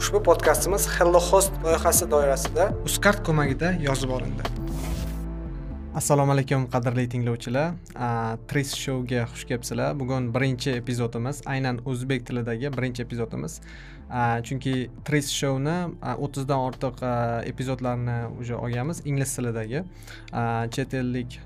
ushbu 0.00 0.22
podkastimiz 0.24 0.86
hello 0.98 1.20
host 1.20 1.52
loyihasi 1.64 2.06
doirasida 2.10 2.64
uzcard 2.88 3.18
ko'magida 3.26 3.74
yozib 3.84 4.14
olindi. 4.16 4.46
Assalomu 6.00 6.32
alaykum 6.32 6.62
qadrli 6.72 7.04
tinglovchilar. 7.12 7.74
Tris 8.48 8.70
shouga 8.82 9.26
xush 9.32 9.44
kelibsizlar. 9.50 9.90
Bugun 10.00 10.30
birinchi 10.32 10.72
epizodimiz 10.78 11.42
aynan 11.54 11.82
o'zbek 11.84 12.24
tilidagi 12.30 12.70
birinchi 12.76 13.04
epizodimiz. 13.04 13.58
Chunki 14.48 14.74
tris 15.04 15.28
shouni 15.40 15.76
o'ttizdan 16.14 16.64
ortiq 16.70 17.04
epizodlarni 17.52 18.16
уже 18.40 18.56
olganmiz 18.56 19.02
ingliz 19.04 19.36
tilidagi. 19.36 19.84
Chet 20.78 20.96
ellik 21.02 21.36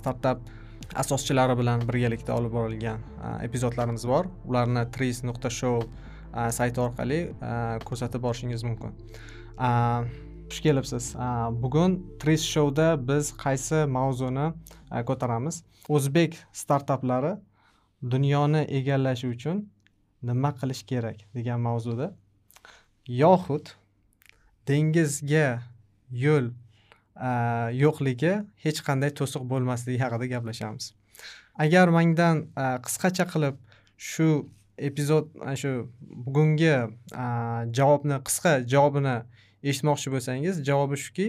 startap 0.00 0.44
asoschilari 1.06 1.56
bilan 1.56 1.88
birgalikda 1.88 2.36
olib 2.36 2.52
borilgan 2.60 3.00
epizodlarimiz 3.48 4.04
bor. 4.12 4.28
Ularni 4.44 4.84
tris 4.92 5.24
nuqta 5.24 5.48
sayti 6.32 6.80
orqali 6.80 7.20
ko'rsatib 7.88 8.22
borishingiz 8.26 8.62
mumkin. 8.68 8.92
Xush 10.48 10.60
kelibsiz. 10.64 11.14
Bugun 11.62 11.98
tris 12.20 12.42
shouda 12.54 12.88
biz 13.08 13.32
qaysi 13.44 13.86
mavzuni 13.96 14.46
ko'taramiz? 15.08 15.62
O'zbek 15.88 16.38
startaplari 16.52 17.34
dunyoni 18.14 18.62
egallashi 18.78 19.28
uchun 19.34 19.66
nima 20.22 20.50
qilish 20.60 20.82
kerak 20.90 21.18
degan 21.36 21.60
mavzuda. 21.60 22.12
Yoxud 23.22 23.74
dengizga 24.68 25.60
yo'l 26.24 26.52
yo'qligi 27.82 28.34
hech 28.64 28.80
qanday 28.88 29.10
to'siq 29.20 29.42
bo'lmasligi 29.52 29.98
haqida 30.04 30.26
gaplashamiz. 30.34 30.92
Agar 31.64 31.88
mandan 31.98 32.36
qisqacha 32.86 33.24
qilib 33.32 33.56
shu 34.10 34.28
epizod 34.78 35.28
ana 35.42 35.56
shu 35.56 35.70
bugungi 36.26 36.72
javobni 37.78 38.18
qisqa 38.28 38.52
javobini 38.72 39.16
eshitmoqchi 39.62 40.12
bo'lsangiz 40.14 40.62
javobi 40.68 40.96
shuki 41.04 41.26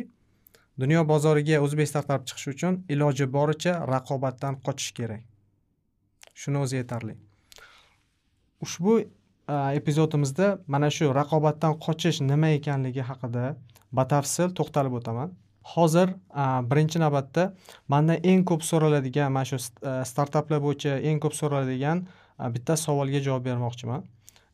dunyo 0.82 1.02
bozoriga 1.12 1.60
o'zbek 1.66 1.88
startap 1.92 2.28
chiqishi 2.30 2.50
uchun 2.56 2.74
iloji 2.94 3.26
boricha 3.38 3.74
raqobatdan 3.94 4.62
qochish 4.66 4.92
kerak. 5.00 5.24
Shuni 6.42 6.58
o'zi 6.64 6.76
yetarli. 6.82 7.18
Ushbu 8.66 8.94
epizodimizda 9.80 10.48
mana 10.68 10.90
shu 10.98 11.12
raqobatdan 11.20 11.74
qochish 11.86 12.22
nima 12.32 12.50
ekanligi 12.60 13.04
haqida 13.10 13.46
batafsil 13.92 14.56
to'xtalib 14.58 14.94
o'taman. 15.00 15.34
Hozir 15.74 16.08
birinchi 16.72 17.00
navbatda 17.04 17.44
mandan 17.94 18.24
eng 18.32 18.46
ko'p 18.50 18.64
so'raladigan 18.70 19.32
mana 19.36 19.46
shu 19.52 19.60
startaplar 20.12 20.60
bo'yicha 20.66 20.96
eng 21.10 21.20
ko'p 21.24 21.36
so'raladigan 21.42 22.06
Э, 22.40 22.50
bitta 22.56 22.78
savolga 22.78 23.20
javob 23.20 23.46
bermoqchiman. 23.46 24.04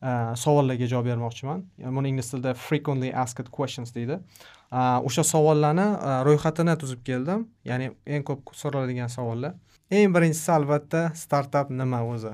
Э, 0.02 0.34
savollarga 0.36 0.86
javob 0.90 1.06
bermoqchiman. 1.06 1.64
Э, 1.78 1.90
buni 1.96 2.08
ingliz 2.08 2.30
tilida 2.30 2.54
frequently 2.54 3.12
asked 3.12 3.50
questions 3.50 3.94
deydi. 3.94 4.18
O'sha 5.06 5.22
savollarni 5.22 5.84
e, 5.94 6.14
ro'yxatini 6.26 6.72
tuzib 6.80 7.04
keldim. 7.06 7.44
Ya'ni 7.64 7.92
eng 8.14 8.24
ko'p 8.26 8.50
so'raladigan 8.60 9.06
savollar. 9.12 9.52
Eng 9.94 10.10
birinchisi 10.16 10.50
albatta 10.50 11.02
startap 11.14 11.70
nima 11.70 12.00
o'zi? 12.02 12.32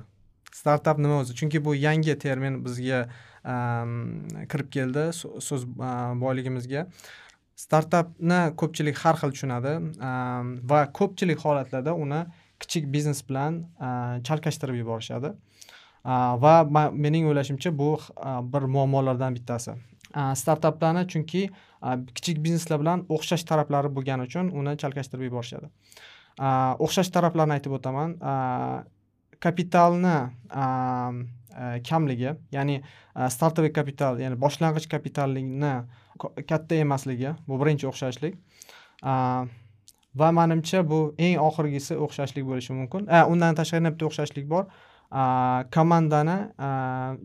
Startap 0.57 1.03
nima 1.05 1.19
o'zi? 1.21 1.37
Chunki 1.37 1.61
bu 1.65 1.75
yangi 1.77 2.17
termin 2.25 2.57
bizga 2.65 3.03
kirib 3.45 4.71
keldi 4.77 5.05
so'z 5.19 5.67
e, 5.69 5.91
boyligimizga. 6.25 6.87
Startapni 7.67 8.41
ko'pchilik 8.57 8.97
har 9.05 9.21
xil 9.21 9.37
tushunadi. 9.37 9.75
Va 10.73 10.81
ko'pchilik 11.01 11.45
holatlarda 11.45 11.93
uni 12.07 12.25
kichik 12.63 12.89
biznes 12.95 13.23
bilan 13.29 13.63
chalkashtirib 14.29 14.79
yuborishadi. 14.83 15.33
Va 16.05 16.55
mening 16.93 17.29
o'ylashimcha 17.31 17.73
bu 17.79 17.97
bir 18.55 18.69
muammolardan 18.77 19.37
bittasi. 19.39 19.77
Startaplarni 20.43 21.07
chunki 21.09 21.43
kichik 22.15 22.43
bizneslar 22.45 22.81
bilan 22.83 23.05
o'xshash 23.09 23.45
taraflari 23.51 23.91
bo'lgani 23.97 24.27
uchun 24.29 24.51
uni 24.63 24.75
chalkashtirib 24.83 25.29
yuborishadi. 25.31 25.71
O'xshash 26.87 27.11
taraflarni 27.15 27.59
aytib 27.59 27.79
o'taman. 27.79 28.17
Kapitalni 29.43 30.17
e, 30.55 31.83
kamligi 31.89 32.31
ya'ni 32.55 32.77
startoviy 33.37 33.73
kapital 33.75 34.21
ya'ni 34.23 34.39
boshlang'ich 34.45 34.87
kapitalni 34.93 35.73
katta 36.49 36.79
emasligi 36.85 37.35
bu 37.49 37.59
birinchi 37.63 37.89
o'xshashlik. 37.91 38.39
Va 40.15 40.33
manimcha 40.33 40.83
bu 40.91 41.01
eng 41.19 41.39
oxirgisi 41.49 41.97
o'xshashlik 42.05 42.45
bo'lishi 42.49 42.77
mumkin. 42.77 43.09
Undan 43.33 43.57
tashqari 43.59 43.81
yana 43.81 43.93
bitta 43.95 44.09
o'xshashlik 44.11 44.49
bor? 44.49 44.69
Komandani 45.77 46.37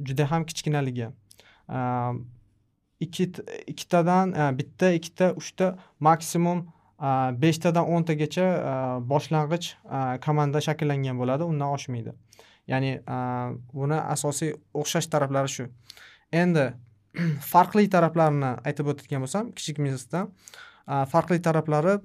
juda 0.10 0.32
ham 0.32 0.46
kichkinaligi. 0.50 1.10
Ikkitadan 3.02 4.34
bitta 4.60 4.92
ikkita 5.00 5.34
uchta 5.42 5.76
maksimum 6.00 6.66
beshtadan 7.44 7.86
o'ntagacha 7.94 8.48
boshlang'ich 9.12 9.68
komanda 10.26 10.64
shakllangan 10.68 11.20
bo'ladi 11.22 11.44
undan 11.52 11.76
oshmaydi. 11.78 12.16
Ya'ni 12.68 12.98
buni 13.74 14.00
asosiy 14.16 14.56
o'xshash 14.74 15.08
taraflari 15.14 15.52
shu. 15.58 15.68
Endi 16.32 16.66
farqli 17.52 17.88
taraflarini 17.90 18.56
aytib 18.68 18.90
o'tadigan 18.92 19.24
bo'lsam 19.26 19.52
kichik 19.58 19.80
biznesda 19.84 20.28
farqli 20.88 21.42
taraflari 21.42 21.98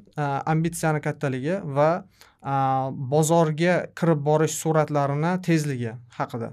ambitsiyani 0.54 1.00
kattaligi 1.00 1.60
va 1.78 1.91
bozorga 3.15 3.87
kirib 3.98 4.25
borish 4.26 4.56
sur'atlarini 4.59 5.37
tezligi 5.47 5.94
haqida. 6.19 6.53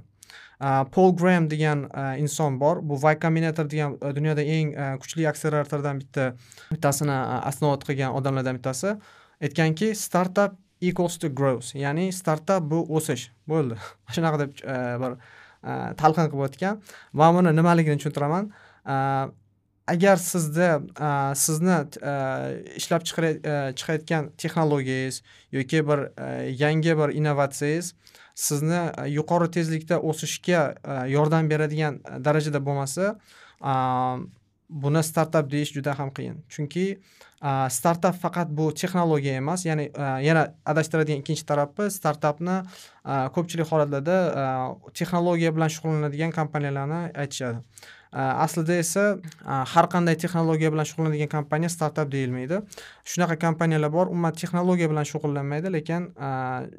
Pol 0.92 1.14
Graham 1.16 1.48
degan 1.50 1.86
inson 2.20 2.60
bor. 2.60 2.82
Bu 2.82 3.00
y 3.00 3.16
combinator 3.20 3.66
degan 3.70 3.98
dunyoda 4.16 4.44
eng 4.44 4.74
kuchli 5.00 5.28
akseleratordan 5.28 6.00
bitta 6.00 6.34
bittasini 6.72 7.16
asnovat 7.50 7.86
qilgan 7.88 8.14
odamlardan 8.14 8.60
bittasi 8.60 8.98
aytganki 9.42 9.96
startup 9.96 10.58
equals 10.82 11.18
to 11.18 11.30
growth 11.30 11.76
ya'ni 11.76 12.12
startup 12.12 12.64
bu 12.72 12.86
o'sish. 12.90 13.32
Bo'ldi. 13.48 13.80
Shunaqa 14.14 14.40
deb 14.44 14.58
bir 15.04 15.16
talqin 15.98 16.30
qilib 16.30 16.46
o'tgan 16.48 16.82
va 17.14 17.32
buni 17.34 17.56
nimaligini 17.56 17.98
tushuntiraman? 17.98 18.52
Agar 19.94 20.18
sizda 20.32 20.70
sizni 21.44 21.78
ishlab 22.80 23.06
chiqayotgan 23.10 24.32
texnologiyangiz 24.42 25.22
yoki 25.58 25.80
bir 25.90 26.00
yangi 26.64 26.98
bir 27.00 27.10
innovatsiyangiz 27.20 27.94
sizni 28.48 28.82
yuqori 29.18 29.48
tezlikda 29.56 29.96
o'sishga 30.10 30.62
yordam 31.16 31.50
beradigan 31.52 32.00
darajada 32.26 32.60
bo'lmasa 32.68 33.16
buni 34.84 35.02
startap 35.04 35.50
deyish 35.52 35.72
juda 35.74 35.96
ham 36.00 36.10
qiyin. 36.18 36.36
Chunki 36.54 36.86
startap 37.78 38.16
faqat 38.24 38.50
bu 38.58 38.70
texnologiya 38.82 39.36
emas 39.42 39.66
ya'ni 39.66 39.90
yana 40.28 40.44
adashtiradigan 40.72 41.24
ikkinchi 41.24 41.46
tarafi 41.52 41.90
startapni 41.98 42.58
ko'pchilik 43.36 43.68
holatlarda 43.72 44.18
texnologiya 44.94 45.56
bilan 45.56 45.74
shug'ullanadigan 45.76 46.32
kompaniyalarni 46.40 47.02
aytishadi. 47.24 47.64
Э, 48.12 48.18
aslida 48.18 48.74
esa 48.74 49.20
э, 49.22 49.22
har 49.46 49.86
qanday 49.86 50.16
texnologiya 50.18 50.72
bilan 50.74 50.88
shug'ullanadigan 50.90 51.30
kompaniya 51.30 51.70
startap 51.70 52.10
deyilmaydi. 52.10 52.58
Shunaqa 53.06 53.36
kompaniyalar 53.38 53.92
bor 53.94 54.10
umuman 54.10 54.34
texnologiya 54.34 54.90
bilan 54.90 55.06
shug'ullanmaydi 55.06 55.70
lekin 55.70 56.08
e, 56.18 56.30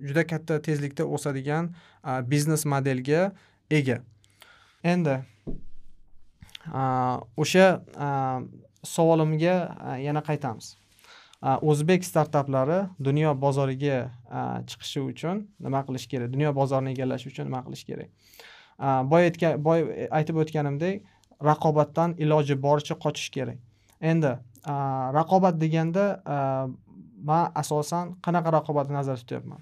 juda 0.08 0.24
katta 0.26 0.58
tezlikda 0.58 1.06
o'sadigan 1.06 1.69
e, 2.02 2.16
biznes 2.32 2.66
modelga 2.66 3.30
ega. 3.70 4.00
Endi 4.82 5.14
e, 6.66 6.82
o'sha 7.44 7.69
savolimga 8.94 9.54
yana 10.02 10.24
qaytamiz. 10.26 10.74
O'zbek 11.40 12.02
startaplari 12.04 12.80
dunyo 12.98 13.36
bozoriga 13.38 14.00
chiqishi 14.66 15.06
uchun 15.12 15.46
nima 15.62 15.86
qilish 15.86 16.10
kerak? 16.10 16.34
Dunyo 16.34 16.50
bozorini 16.58 16.90
egallash 16.96 17.30
uchun 17.30 17.46
nima 17.46 17.62
qilish 17.69 17.86
kerak? 17.86 18.10
Boya 19.14 19.30
aytgan 19.30 19.62
boya 19.62 20.10
aytib 20.19 20.42
o'tganimdek 20.42 21.06
raqobatdan 21.44 22.14
iloji 22.19 22.54
boricha 22.62 22.94
qochish 22.94 23.31
kerak. 23.37 23.58
Endi 24.00 24.32
raqobat 25.19 25.60
deganda 25.60 26.04
man 27.28 27.52
asosan 27.54 28.14
qanaqa 28.25 28.52
raqobatni 28.58 28.94
nazarda 28.98 29.20
tutyapman? 29.22 29.60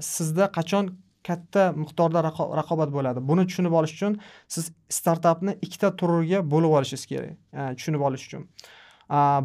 Sizda 0.00 0.44
qachon 0.58 0.84
katta 1.28 1.72
miqdorda 1.82 2.20
raqobat 2.60 2.90
bo'ladi? 2.96 3.20
Buni 3.30 3.46
tushunib 3.48 3.72
olish 3.78 3.94
uchun 3.96 4.18
siz 4.48 4.64
startapni 4.98 5.52
ikkita 5.64 5.88
turiga 6.00 6.40
bo'lib 6.52 6.72
olishingiz 6.78 7.06
kerak 7.12 7.34
tushunib 7.78 8.02
olish 8.08 8.24
uchun. 8.28 8.42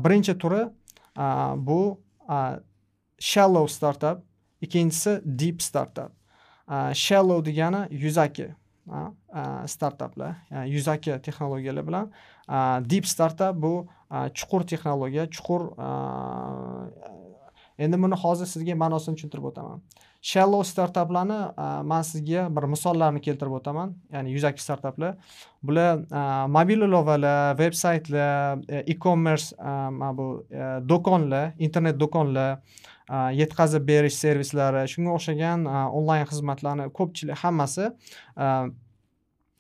Birinchi 0.03 0.33
turi 0.43 0.61
bu 1.67 1.81
shallow 3.19 3.67
startup 3.67 4.17
ikkinchisi 4.61 5.21
deep 5.41 5.61
startup. 5.61 6.11
Shallow 6.93 7.45
degani 7.45 7.81
yuzaki. 8.03 8.47
Startaplar 9.67 10.35
yuzaki 10.65 11.19
texnologiyalar 11.21 11.87
bilan 11.87 12.11
deep 12.89 13.05
startup 13.05 13.55
bu 13.55 13.87
chuqur 14.33 14.63
texnologiya 14.63 15.29
chuqur 15.29 15.61
endi 17.77 17.97
buni 18.03 18.15
hozir 18.15 18.47
sizga 18.49 18.75
ma'nosini 18.75 19.15
tushuntirib 19.15 19.51
o'taman. 19.51 19.81
Shallow 20.21 20.63
startaplarni 20.65 21.37
man 21.91 22.01
sizga 22.01 22.47
bir 22.55 22.65
misollarni 22.71 23.21
keltirib 23.21 23.53
o'taman. 23.59 23.93
Ya'ni 24.13 24.33
yuzaki 24.33 24.63
startaplar 24.63 25.13
bular 25.63 26.01
mobil 26.57 26.81
ilovalar 26.87 27.57
veb 27.59 27.73
saytlar 27.73 28.59
e 28.67 28.99
commerce 28.99 29.55
mana 29.99 30.17
bu 30.17 30.27
e, 30.51 30.63
do'konlar 30.89 31.53
internet 31.59 31.99
do'konlar 31.99 32.57
yetkazib 33.09 33.87
berish 33.87 34.15
servislari 34.15 34.83
shunga 34.93 35.13
o'xshagan 35.17 35.65
onlayn 35.69 36.25
xizmatlarni 36.31 36.89
ko'pchilik 36.99 37.37
hammasi 37.43 37.91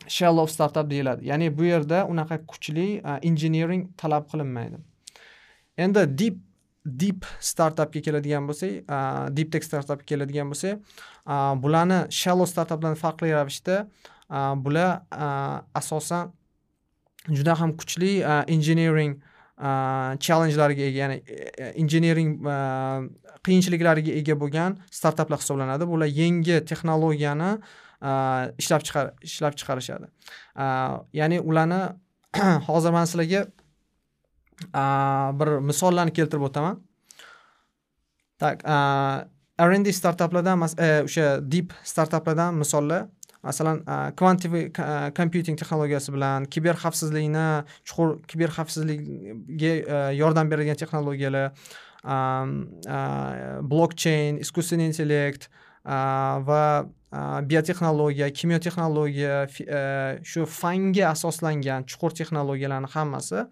shallow 0.07 0.47
startup 0.47 0.89
deyiladi. 0.89 1.27
Ya'ni 1.27 1.47
bu 1.57 1.63
yerda 1.63 2.05
unaqa 2.11 2.37
kuchli 2.51 2.87
engineering 3.29 3.87
talab 3.97 4.27
qilinmaydi. 4.31 4.77
Endi 5.77 6.03
deep 6.17 6.37
deep 6.87 7.25
startupga 7.39 8.01
keladigan 8.01 8.47
bo'lsak 8.49 8.87
deep 9.37 9.51
tech 9.51 9.63
startupga 9.67 10.05
keladigan 10.11 10.51
bo'lsak 10.51 10.79
bularni 11.63 11.99
shallow 12.19 12.47
startupdan 12.53 12.95
farqli 13.03 13.33
ravishda 13.33 13.87
bular 14.65 15.01
asosan 15.81 16.31
juda 17.39 17.55
ham 17.59 17.75
kuchli 17.81 18.11
engineering 18.47 19.17
challengelarga 20.27 20.83
ega 20.89 20.99
ya'ni 21.03 21.15
e, 21.27 21.51
e, 21.57 21.65
engineering 21.83 22.31
qiyinchiliklarga 23.47 24.15
ega 24.21 24.35
bo'lgan 24.43 24.77
startaplar 24.99 25.41
hisoblanadi. 25.43 25.87
Bular 25.89 26.11
yangi 26.21 26.59
texnologiyani 26.69 27.51
ishlab 28.61 28.83
chiqar 28.87 29.13
ishlab 29.29 29.55
chiqarishadi. 29.59 30.11
Ya'ni 31.19 31.39
ularni 31.41 31.81
hozir 32.69 32.91
man 32.91 33.05
sizlarga 33.09 33.47
bir 35.39 35.59
misollarni 35.71 36.13
keltirib 36.13 36.49
o'taman. 36.49 36.81
Так 38.37 38.61
rnd 39.57 39.89
startaplardan 39.91 40.61
e, 40.77 40.89
o'sha 41.03 41.37
deep 41.41 41.73
startaplardan 41.83 42.55
misollar. 42.55 43.07
Masalan 43.43 43.79
kvantiviy 44.17 44.71
kompyuting 45.15 45.57
texnologiyasi 45.57 46.13
bilan 46.13 46.45
kiber 46.51 46.75
xavfsizlikni 46.81 47.45
chuqur 47.85 48.17
kiber 48.27 48.51
xavfsizlikga 48.53 49.73
e, 49.77 49.99
yordam 50.17 50.49
beradigan 50.51 50.77
texnologiyalar 50.81 51.53
блокчейн, 53.69 54.39
искусственный 54.41 54.87
intellekt 54.87 55.49
va 55.87 56.87
biotexnologiya 57.47 58.29
kimyo 58.35 58.59
texnologiya 58.59 59.47
shu 60.23 60.45
fanga 60.45 61.11
asoslangan 61.11 61.85
chuqur 61.87 62.11
texnologiyalarni 62.11 62.89
hammasi 62.95 63.45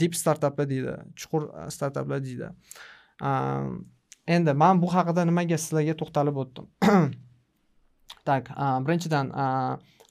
deep 0.00 0.14
startaplar 0.14 0.66
deydi 0.72 0.94
chuqur 1.14 1.48
startaplar 1.70 2.20
deydi. 2.24 2.50
Endi 4.26 4.52
man 4.54 4.82
bu 4.82 4.90
haqida 4.94 5.24
nimaga 5.24 5.58
sizlarga 5.58 5.94
to'xtalib 6.02 6.36
o'tdim? 6.44 6.66
Так 8.28 8.50
birinchidan 8.86 9.30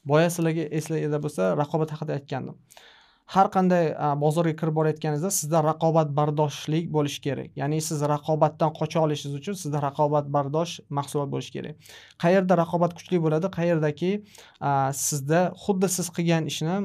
boya 0.10 0.30
sizlarga 0.34 0.64
esinglarda 0.78 1.20
bo'lsa 1.26 1.52
raqobat 1.60 1.92
haqida 1.94 2.16
aytgandim. 2.18 2.56
Har 3.34 3.48
qanday 3.54 3.92
bozorga 4.24 4.56
kirib 4.60 4.74
borayotganingizda 4.80 5.30
sizda 5.40 5.60
raqobatbardoshlik 5.68 6.88
bo'lishi 6.96 7.20
kerak. 7.26 7.50
Ya'ni 7.62 7.78
siz 7.88 8.00
raqobatdan 8.14 8.72
qocha 8.80 9.04
olishingiz 9.06 9.36
uchun 9.40 9.58
sizda 9.64 9.82
raqobatbardosh 9.88 10.74
mahsulot 10.98 11.30
bo'lishi 11.34 11.52
kerak. 11.58 11.76
Qayerda 12.24 12.58
raqobat 12.64 12.96
kuchli 12.98 13.20
bo'ladi 13.26 13.52
qayerdaki 13.58 14.12
sizda 15.04 15.42
xuddi 15.64 15.90
siz 15.98 16.08
qilgan 16.16 16.50
ishni 16.52 16.78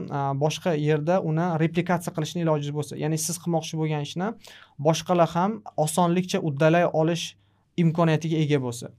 boshqa 0.44 0.74
yerda 0.88 1.16
uni 1.30 1.46
replikatsiya 1.64 2.12
qilishni 2.16 2.44
iloji 2.44 2.74
bo'lsa 2.78 3.00
ya'ni 3.04 3.18
siz 3.26 3.40
qilmoqchi 3.42 3.80
bo'lgan 3.80 4.02
ishni 4.08 4.28
boshqalar 4.88 5.30
ham 5.36 5.50
osonlikcha 5.86 6.38
uddalay 6.48 6.84
olish 7.00 7.24
imkoniyatiga 7.84 8.36
ega 8.44 8.58
bo'lsa. 8.66 8.92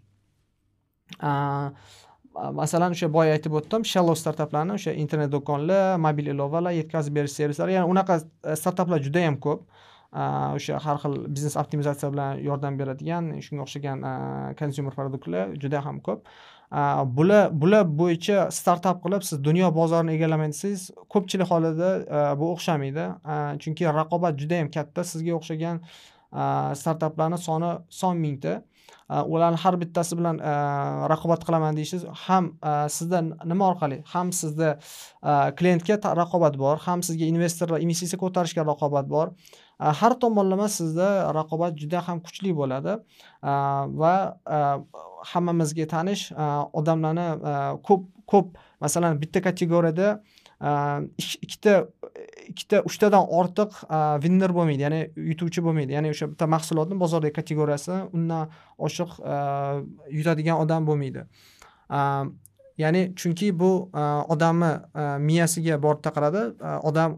Masalan 2.35 2.95
o'sha 2.95 3.09
boya 3.13 3.35
aytib 3.37 3.55
o'tdim 3.59 3.85
shallow 3.91 4.15
startaplarni 4.21 4.75
o'sha 4.77 4.93
internet 5.03 5.31
do'konlar 5.35 5.97
mobil 6.05 6.31
ilovalar 6.33 6.73
yetkazib 6.77 7.15
berish 7.17 7.35
servislari 7.39 7.75
ya'ni 7.77 7.91
unaqa 7.93 8.19
e, 8.21 8.55
startaplar 8.61 9.03
juda 9.07 9.25
yam 9.27 9.39
ko'p. 9.47 9.63
O'sha 10.15 10.77
har 10.79 10.99
xil 11.03 11.15
biznes 11.35 11.57
optimizatsiya 11.59 12.09
bilan 12.13 12.37
yordam 12.49 12.77
beradigan 12.79 13.25
shunga 13.45 13.65
o'xshagan 13.65 14.03
konsumer 14.59 14.93
produktlar 14.95 15.55
juda 15.63 15.81
ham 15.87 15.99
ko'p. 16.05 16.29
Bular 17.17 17.49
bular 17.61 17.83
bo'yicha 18.01 18.45
startap 18.59 19.01
qilib 19.03 19.25
siz 19.29 19.41
dunyo 19.47 19.71
bozorini 19.79 20.15
egallaman 20.15 20.55
desangiz 20.55 20.85
ko'pchilik 21.15 21.51
holida 21.51 21.89
e, 22.19 22.21
bu 22.39 22.51
o'xshamaydi. 22.53 23.07
Chunki 23.63 23.91
raqobat 23.99 24.39
juda 24.43 24.61
yam 24.61 24.71
katta 24.77 25.03
sizga 25.11 25.35
o'xshagan 25.39 25.83
startaplarni 26.83 27.39
soni 27.47 27.73
son 27.99 28.17
mingta. 28.23 28.55
Э, 29.09 29.21
ularni 29.21 29.57
har 29.57 29.75
bittasi 29.77 30.17
bilan 30.17 30.39
э, 30.41 30.53
raqobat 31.11 31.43
qilaman 31.45 31.75
deyishingiz 31.77 32.05
ham 32.25 32.45
э, 32.57 32.89
sizda 32.89 33.21
nima 33.21 33.67
orqali? 33.71 33.99
Ham 34.13 34.31
sizda 34.33 34.79
klientga 35.59 35.99
raqobat 36.21 36.57
bor 36.57 36.81
ham 36.87 37.03
sizga 37.05 37.25
investorlar 37.33 37.85
investitsiya 37.85 38.19
ko'tarishga 38.23 38.65
raqobat 38.71 39.09
bor. 39.09 39.27
Har 39.99 40.13
tomonlama 40.23 40.67
sizda 40.77 41.09
raqobat 41.37 41.77
juda 41.81 42.01
ham 42.07 42.21
kuchli 42.25 42.55
bo'ladi. 42.59 42.97
Va 44.01 44.13
hammamizga 45.31 45.85
tanish 45.93 46.23
odamlarni 46.81 47.27
ko'p 47.87 48.03
ko'p 48.31 48.57
masalan 48.81 49.21
bitta 49.21 49.41
kategoriyada 49.47 50.09
ikkita 50.61 51.73
ikkita 52.49 52.81
uchtadan 52.87 53.27
ortiq 53.27 53.73
e, 53.89 53.99
vinner 54.23 54.53
bo'lmaydi 54.55 54.85
ya'ni 54.85 55.01
yutuvchi 55.31 55.63
bo'lmaydi. 55.65 55.95
Ya'ni 55.97 56.13
o'sha 56.13 56.29
bitta 56.31 56.47
mahsulotni 56.47 56.97
bozordagi 57.01 57.35
kategoriyasi 57.35 57.99
undan 58.15 58.53
oshiq 58.87 59.19
e, 59.19 59.35
yutadigan 60.19 60.61
odam 60.63 60.87
bo'lmaydi. 60.87 61.25
E, 61.89 61.99
ya'ni 62.83 63.03
chunki 63.19 63.51
bu 63.59 63.71
odamni 64.35 64.71
miyasiga 65.23 65.77
borib 65.81 66.01
taqaladi 66.03 66.41
odam 66.89 67.15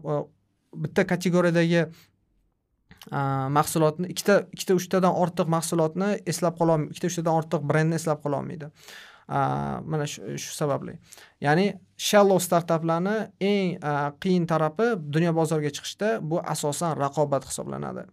bitta 0.84 1.06
kategoriyadagi 1.12 1.86
mahsulotni 3.58 4.10
ikkita 4.12 4.36
ikkita 4.54 4.76
uchtadan 4.78 5.18
ortiq 5.24 5.50
mahsulotni 5.50 6.10
eslab 6.30 6.58
qololmaydi 6.60 6.94
ikkita 6.94 7.10
uchtadan 7.10 7.40
ortiq 7.40 7.66
brendni 7.70 7.98
eslab 7.98 8.22
qololmaydi 8.22 8.70
mana 9.28 10.06
shu 10.06 10.52
sababli. 10.54 10.98
Ya'ni 11.40 11.74
shallow 11.96 12.38
startaplarni 12.38 13.16
eng 13.40 13.78
qiyin 14.20 14.46
tarafi 14.46 14.96
dunyo 14.96 15.32
bozoriga 15.34 15.70
chiqishda 15.76 16.18
bu 16.20 16.40
asosan 16.40 16.96
raqobat 16.96 17.44
hisoblanadi. 17.44 18.06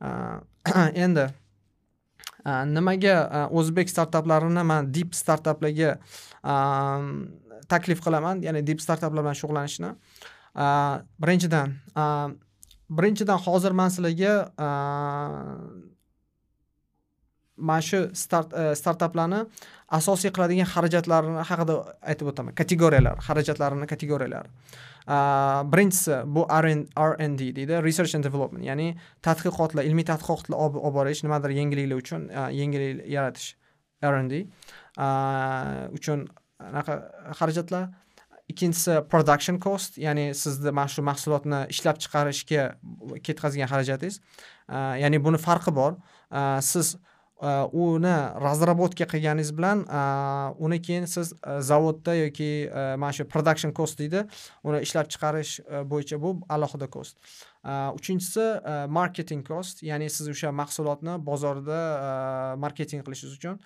Endi 1.04 1.26
nimaga 2.44 3.48
o'zbek 3.52 3.88
startaplarini 3.90 4.64
man 4.64 4.92
deep 4.92 5.14
startaplarga 5.14 5.96
taklif 7.68 8.00
qilaman 8.04 8.42
ya'ni 8.42 8.66
deep 8.66 8.80
startaplar 8.80 9.22
bilan 9.24 9.36
shug'ullanishni? 9.40 9.94
Birinchidan 11.22 11.76
birinchidan 12.90 13.38
hozir 13.38 13.72
man 13.72 13.88
sizlarga 13.88 14.34
mana 17.60 17.82
shu 17.88 18.00
start 18.14 18.52
e, 18.52 18.74
startaplarni 18.80 19.44
asosiy 19.98 20.32
qiladigan 20.36 20.68
xarajatlarini 20.74 21.44
haqida 21.50 21.76
aytib 22.12 22.32
o'taman. 22.32 22.56
Kategoriyalar 22.60 23.22
xarajatlarini 23.28 23.86
kategoriyalari 23.92 24.50
birinchisi 25.72 26.20
bu 26.34 26.44
rnd 26.46 27.40
deydi 27.56 27.80
research 27.82 28.14
and 28.14 28.24
development 28.24 28.64
ya'ni 28.64 28.92
tadqiqotlar 29.26 29.86
ilmiy 29.88 30.06
tadqiqotlar 30.12 30.56
olib 30.66 30.94
borish 30.98 31.24
nimadir 31.26 31.56
yangiliklar 31.60 32.04
uchun 32.04 32.28
e, 32.28 32.44
yangilik 32.60 33.02
yaratish 33.16 33.54
rnd 34.12 34.44
uchun 35.96 36.28
anaqa 36.60 37.00
xarajatlar. 37.38 37.90
Ikkinchisi 38.50 38.96
production 39.06 39.60
cost 39.62 39.98
ya'ni 39.98 40.32
sizni 40.34 40.72
mana 40.74 40.90
shu 40.90 41.04
mahsulotni 41.06 41.60
ishlab 41.70 42.00
chiqarishga 42.02 42.64
ketkazgan 43.26 43.70
xarajatingiz. 43.70 44.18
Ya'ni 45.02 45.20
buni 45.26 45.38
farqi 45.38 45.74
bor. 45.74 45.94
Siz 46.70 46.96
Э, 47.40 47.64
uni 47.72 48.12
разработка 48.36 49.06
qilganingiz 49.08 49.54
bilan 49.56 49.86
э, 49.88 50.00
uni 50.60 50.76
keyin 50.84 51.06
siz 51.08 51.32
э, 51.32 51.60
zavodda 51.64 52.12
yoki 52.14 52.68
mana 53.00 53.12
shu 53.16 53.24
production 53.24 53.72
cost 53.72 53.96
deydi 53.96 54.26
uni 54.62 54.82
ishlab 54.84 55.08
chiqarish 55.08 55.54
e, 55.64 55.80
bo'yicha 55.88 56.18
bu 56.20 56.34
alohida 56.52 56.90
cost. 56.92 57.16
Uchinchisi 57.96 58.44
e, 58.44 58.74
marketing 58.92 59.40
cost 59.46 59.80
ya'ni 59.82 60.10
siz 60.12 60.28
o'sha 60.28 60.52
mahsulotni 60.52 61.16
bozorda 61.24 61.80
e, 61.80 62.10
marketing 62.60 63.06
qilishingiz 63.06 63.38
uchun. 63.38 63.60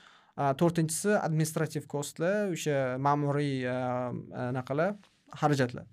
To'rtinchisi 0.61 1.17
administrativ 1.19 1.89
costlar 1.91 2.55
o'sha 2.55 2.79
ma'muriy 3.07 3.67
anaqalar 3.71 4.95
xarajatlar. 5.41 5.87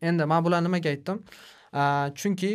Endi 0.00 0.24
man 0.24 0.44
bularni 0.44 0.70
nimaga 0.70 0.92
aytdim? 0.92 1.20
Chunki 2.20 2.52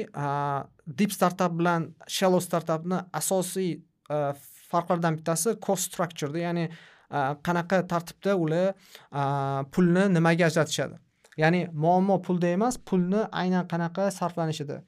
deep 1.02 1.14
startup 1.14 1.54
bilan 1.60 1.92
shallow 2.18 2.42
startupni 2.42 3.02
asosiy 3.22 3.78
Э, 4.10 4.34
farqlardan 4.72 5.18
bittasi 5.20 5.56
cost 5.60 5.92
structureda 5.92 6.40
ya'ni 6.40 6.64
э, 6.68 7.20
qanaqa 7.44 7.82
tartibda 7.92 8.36
ular 8.40 8.70
э, 8.72 9.24
pulni 9.72 10.06
nimaga 10.14 10.48
ajratishadi. 10.48 10.96
Ya'ni 11.38 11.68
muammo 11.74 12.22
pulda 12.24 12.54
emas 12.56 12.78
pulni 12.78 13.26
aynan 13.42 13.68
qanaqa 13.68 14.10
sarflanishida 14.12 14.82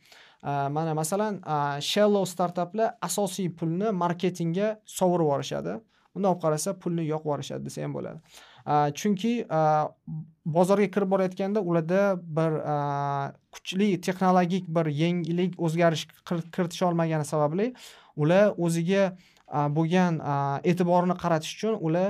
mana 0.76 0.94
masalan 0.96 1.42
shallow 1.84 2.24
startaplar 2.26 2.94
asosiy 3.08 3.50
pulni 3.60 3.92
marketingga 3.92 4.70
sovurib 4.98 5.28
yuborishadi. 5.28 5.74
Bundoq 6.16 6.32
olib 6.32 6.44
qarasa 6.44 6.74
pulni 6.84 7.04
yoqib 7.10 7.28
yuborishadi 7.28 7.68
desa 7.68 7.84
ham 7.84 7.94
bo'ladi. 7.98 8.20
Chunki 9.02 9.34
bozorga 10.58 10.88
kirib 10.96 11.12
borayotganda 11.12 11.60
ularda 11.60 12.02
bir 12.38 12.56
kuchli 13.52 13.90
texnologik 14.02 14.72
bir 14.78 14.88
yangilik 15.04 15.60
o'zgarish 15.60 16.08
kiritisha 16.26 16.88
olmagani 16.88 17.26
sababli 17.26 17.74
ular 18.24 18.46
o'ziga 18.66 19.04
bo'lgan 19.78 20.14
e'tiborini 20.70 21.16
qaratish 21.24 21.54
uchun 21.58 21.74
ular 21.88 22.10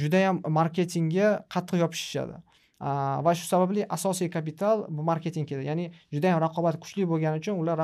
judayam 0.00 0.36
marketingga 0.58 1.28
qattiq 1.54 1.82
yopishishadi. 1.84 2.36
Va 3.26 3.32
shu 3.38 3.44
sababli 3.52 3.82
asosiy 3.96 4.28
kapital 4.36 4.86
bu 4.88 5.02
marketingga 5.10 5.62
ya'ni 5.70 5.90
judayam 6.14 6.38
raqobat 6.46 6.80
kuchli 6.82 7.04
bo'lgani 7.12 7.36
uchun 7.42 7.58
ular 7.62 7.76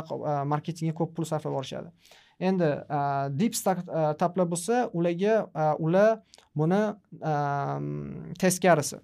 marketingga 0.52 0.94
ko'p 1.00 1.10
pul 1.16 1.24
sarflab 1.30 1.52
yuborishadi 1.52 1.90
endi 2.38 2.68
deep 3.40 3.54
startaplar 3.56 4.46
bo'lsa 4.52 4.90
ularga 4.92 5.34
ular 5.78 6.20
buni 6.56 6.82
teskarisi. 8.40 8.98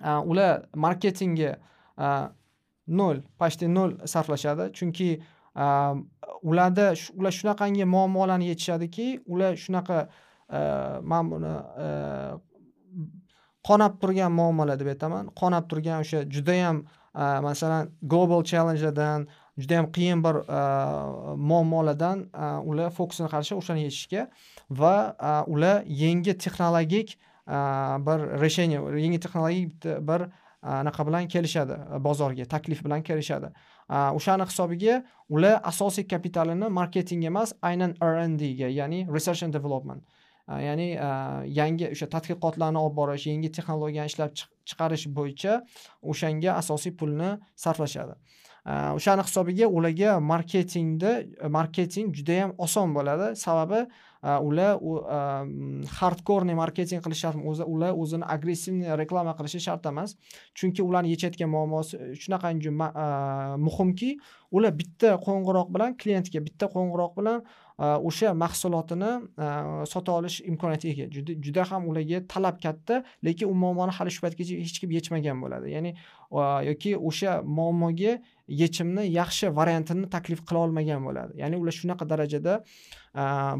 Ular 0.00 0.66
marketingga 0.74 1.58
nol 2.86 3.22
почти 3.38 3.68
nol 3.68 3.98
sarflashadi. 4.06 4.70
Chunki 4.72 5.22
ularda 5.56 6.94
ular 7.14 7.32
shunaqangi 7.32 7.84
muammolarni 7.84 8.46
yechishadiki 8.52 9.20
ular 9.26 9.56
shunaqa 9.56 10.08
e, 10.52 10.60
man 11.02 11.30
buni 11.30 11.54
e, 11.86 11.88
qonab 13.66 14.00
turgan 14.00 14.32
muammolar 14.32 14.78
deb 14.78 14.92
aytaman. 14.94 15.30
Qonab 15.40 15.68
turgan 15.70 16.00
o'sha 16.04 16.22
judayam 16.30 16.84
e, 17.14 17.24
masalan 17.46 17.90
global 18.02 18.44
challengelardan 18.44 19.26
judayam 19.58 19.90
qiyin 19.92 20.22
bir 20.24 20.36
muammolardan 21.50 22.28
ular 22.64 22.90
fokusini 22.90 23.28
qarashi 23.32 23.56
o'shani 23.60 23.88
yechishga 23.88 24.28
va 24.70 24.94
ular 25.46 25.82
yangi 25.86 26.38
texnologik 26.44 27.18
bir 28.06 28.18
решение 28.40 28.80
yangi 29.04 29.20
texnologik 29.20 29.84
bir 30.08 30.30
anaqa 30.62 31.06
bilan 31.08 31.28
kelishadi 31.28 31.76
bozorga 32.04 32.44
taklif 32.44 32.84
bilan 32.84 33.02
kelishadi. 33.02 33.52
Э, 33.90 34.10
o'shani 34.14 34.46
hisobiga 34.46 35.02
ular 35.28 35.60
asosiy 35.70 36.06
kapitalini 36.06 36.68
marketing 36.70 37.24
emas 37.26 37.52
aynan 37.62 37.96
rndga 37.98 38.68
ya'ni 38.70 39.06
research 39.10 39.42
and 39.42 39.52
development. 39.52 40.04
Э, 40.48 40.60
ya'ni 40.66 40.88
э, 40.94 41.08
yangi 41.58 41.88
o'sha 41.94 42.06
tadqiqotlarni 42.14 42.78
olib 42.78 42.94
borish 43.00 43.26
yangi 43.32 43.50
texnologiyani 43.56 44.12
ishlab 44.12 44.36
chiqarish 44.38 45.06
bo'yicha 45.16 45.56
o'shanga 46.12 46.54
asosiy 46.62 46.94
pulni 47.00 47.32
sarflashadi. 47.64 48.14
O'shani 48.70 49.24
hisobiga 49.26 49.66
ularga 49.76 50.18
marketingda 50.32 51.12
marketing 51.58 52.14
judayam 52.18 52.50
oson 52.58 52.94
bo'ladi. 52.94 53.32
Sababi 53.44 53.86
ular 54.22 54.76
hardkorniy 55.98 56.54
marketing 56.54 57.00
qilish 57.04 57.22
shart 57.24 57.36
o'zi 57.52 57.64
ular 57.64 57.96
o'zini 58.02 58.26
agressivniy 58.34 58.96
reklama 59.00 59.32
qilishi 59.38 59.60
shart 59.66 59.86
emas 59.86 60.16
chunki 60.54 60.82
ularni 60.82 61.14
yechayotgan 61.14 61.48
muammosi 61.54 61.96
shunaqangi 62.22 62.70
muhimki 63.66 64.10
ular 64.52 64.72
bitta 64.76 65.16
qo'ng'iroq 65.24 65.72
bilan 65.74 65.96
klientga 65.96 66.44
bitta 66.46 66.68
qo'ng'iroq 66.74 67.16
bilan 67.18 67.40
o'sha 67.80 68.34
mahsulotini 68.34 69.12
sota 69.92 70.12
olish 70.18 70.40
imkoniyatiga 70.50 70.92
ega 70.92 71.06
juda 71.14 71.36
juda 71.46 71.64
ham 71.70 71.88
ularga 71.88 72.20
talab 72.28 72.60
katta 72.64 73.02
lekin 73.24 73.48
u 73.48 73.54
muammoni 73.54 73.92
hali 73.98 74.10
shu 74.10 74.20
paytgacha 74.24 74.60
hech 74.64 74.80
kim 74.80 74.90
yechmagan 74.96 75.40
bo'ladi 75.44 75.72
ya'ni 75.76 75.94
yoki 76.68 76.92
o'sha 76.96 77.40
muammoga 77.42 78.18
yechimni 78.62 79.06
yaxshi 79.14 79.50
variantini 79.56 80.08
taklif 80.10 80.42
qila 80.48 80.66
olmagan 80.66 81.04
bo'ladi. 81.06 81.38
Ya'ni 81.42 81.56
ular 81.62 81.74
shunaqa 81.80 82.04
darajada 82.12 82.60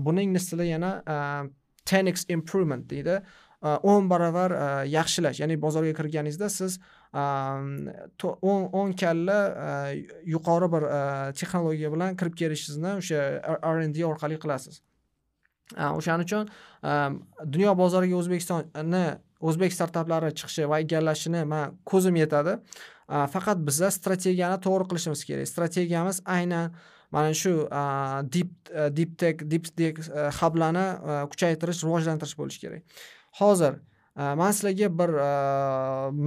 buni 0.06 0.26
ingliz 0.26 0.50
tilida 0.50 0.66
yana 0.75 0.90
ten 1.85 2.06
x 2.06 2.26
improvement 2.28 2.85
deydi. 2.90 3.20
O'n 3.62 4.09
barobar 4.09 4.50
yaxshilash. 4.88 5.40
Ya'ni 5.42 5.56
bozorga 5.61 5.92
kirganingizda 5.99 6.49
siz 6.49 6.78
o'n 7.14 8.62
o'n 8.80 8.92
kalla 9.02 9.38
yuqori 10.35 10.68
bir 10.75 10.87
texnologiya 11.40 11.90
bilan 11.94 12.16
kirib 12.20 12.35
kelishingizni 12.40 12.94
o'sha 13.00 13.20
rnd 13.75 13.97
orqali 14.12 14.38
qilasiz. 14.44 14.80
O'shaning 15.76 16.26
uchun 16.26 16.49
dunyo 17.54 17.75
bozoriga 17.82 18.16
o'zbekistonni 18.20 19.04
o'zbek 19.40 19.73
startaplari 19.76 20.32
chiqishi 20.38 20.64
va 20.70 20.80
egallashini 20.85 21.44
man 21.52 21.76
ko'zim 21.90 22.16
yetadi. 22.23 22.56
Faqat 23.11 23.61
biza 23.67 23.90
strategiyani 23.90 24.61
to'g'ri 24.64 24.87
qilishimiz 24.90 25.25
kerak. 25.26 25.49
Strategiyamiz 25.50 26.23
aynan 26.37 26.75
mana 27.11 27.35
shu 27.35 27.52
deep 28.35 28.50
deep 28.97 29.17
tech 29.19 29.43
deep 29.52 29.71
tech 29.76 29.99
hablarni 30.40 30.87
kuchaytirish 31.33 31.83
rivojlantirish 31.87 32.37
bo'lishi 32.38 32.62
kerak. 32.64 33.00
Hozir 33.40 33.81
e, 34.17 34.35
man 34.40 34.55
sizlarga 34.55 34.90
bir 35.00 35.14
e, 35.25 35.31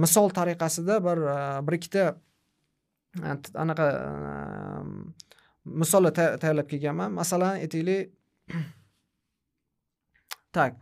misol 0.04 0.30
tariqasida 0.38 1.00
bir 1.06 1.24
e, 1.34 1.38
bir 1.66 1.78
ikkita 1.78 2.04
anaqa 3.64 3.88
misollar 5.64 6.14
tayyorlab 6.14 6.68
kelganman. 6.68 7.12
Masalan 7.12 7.62
aytaylik. 7.64 8.12
Так 10.54 10.76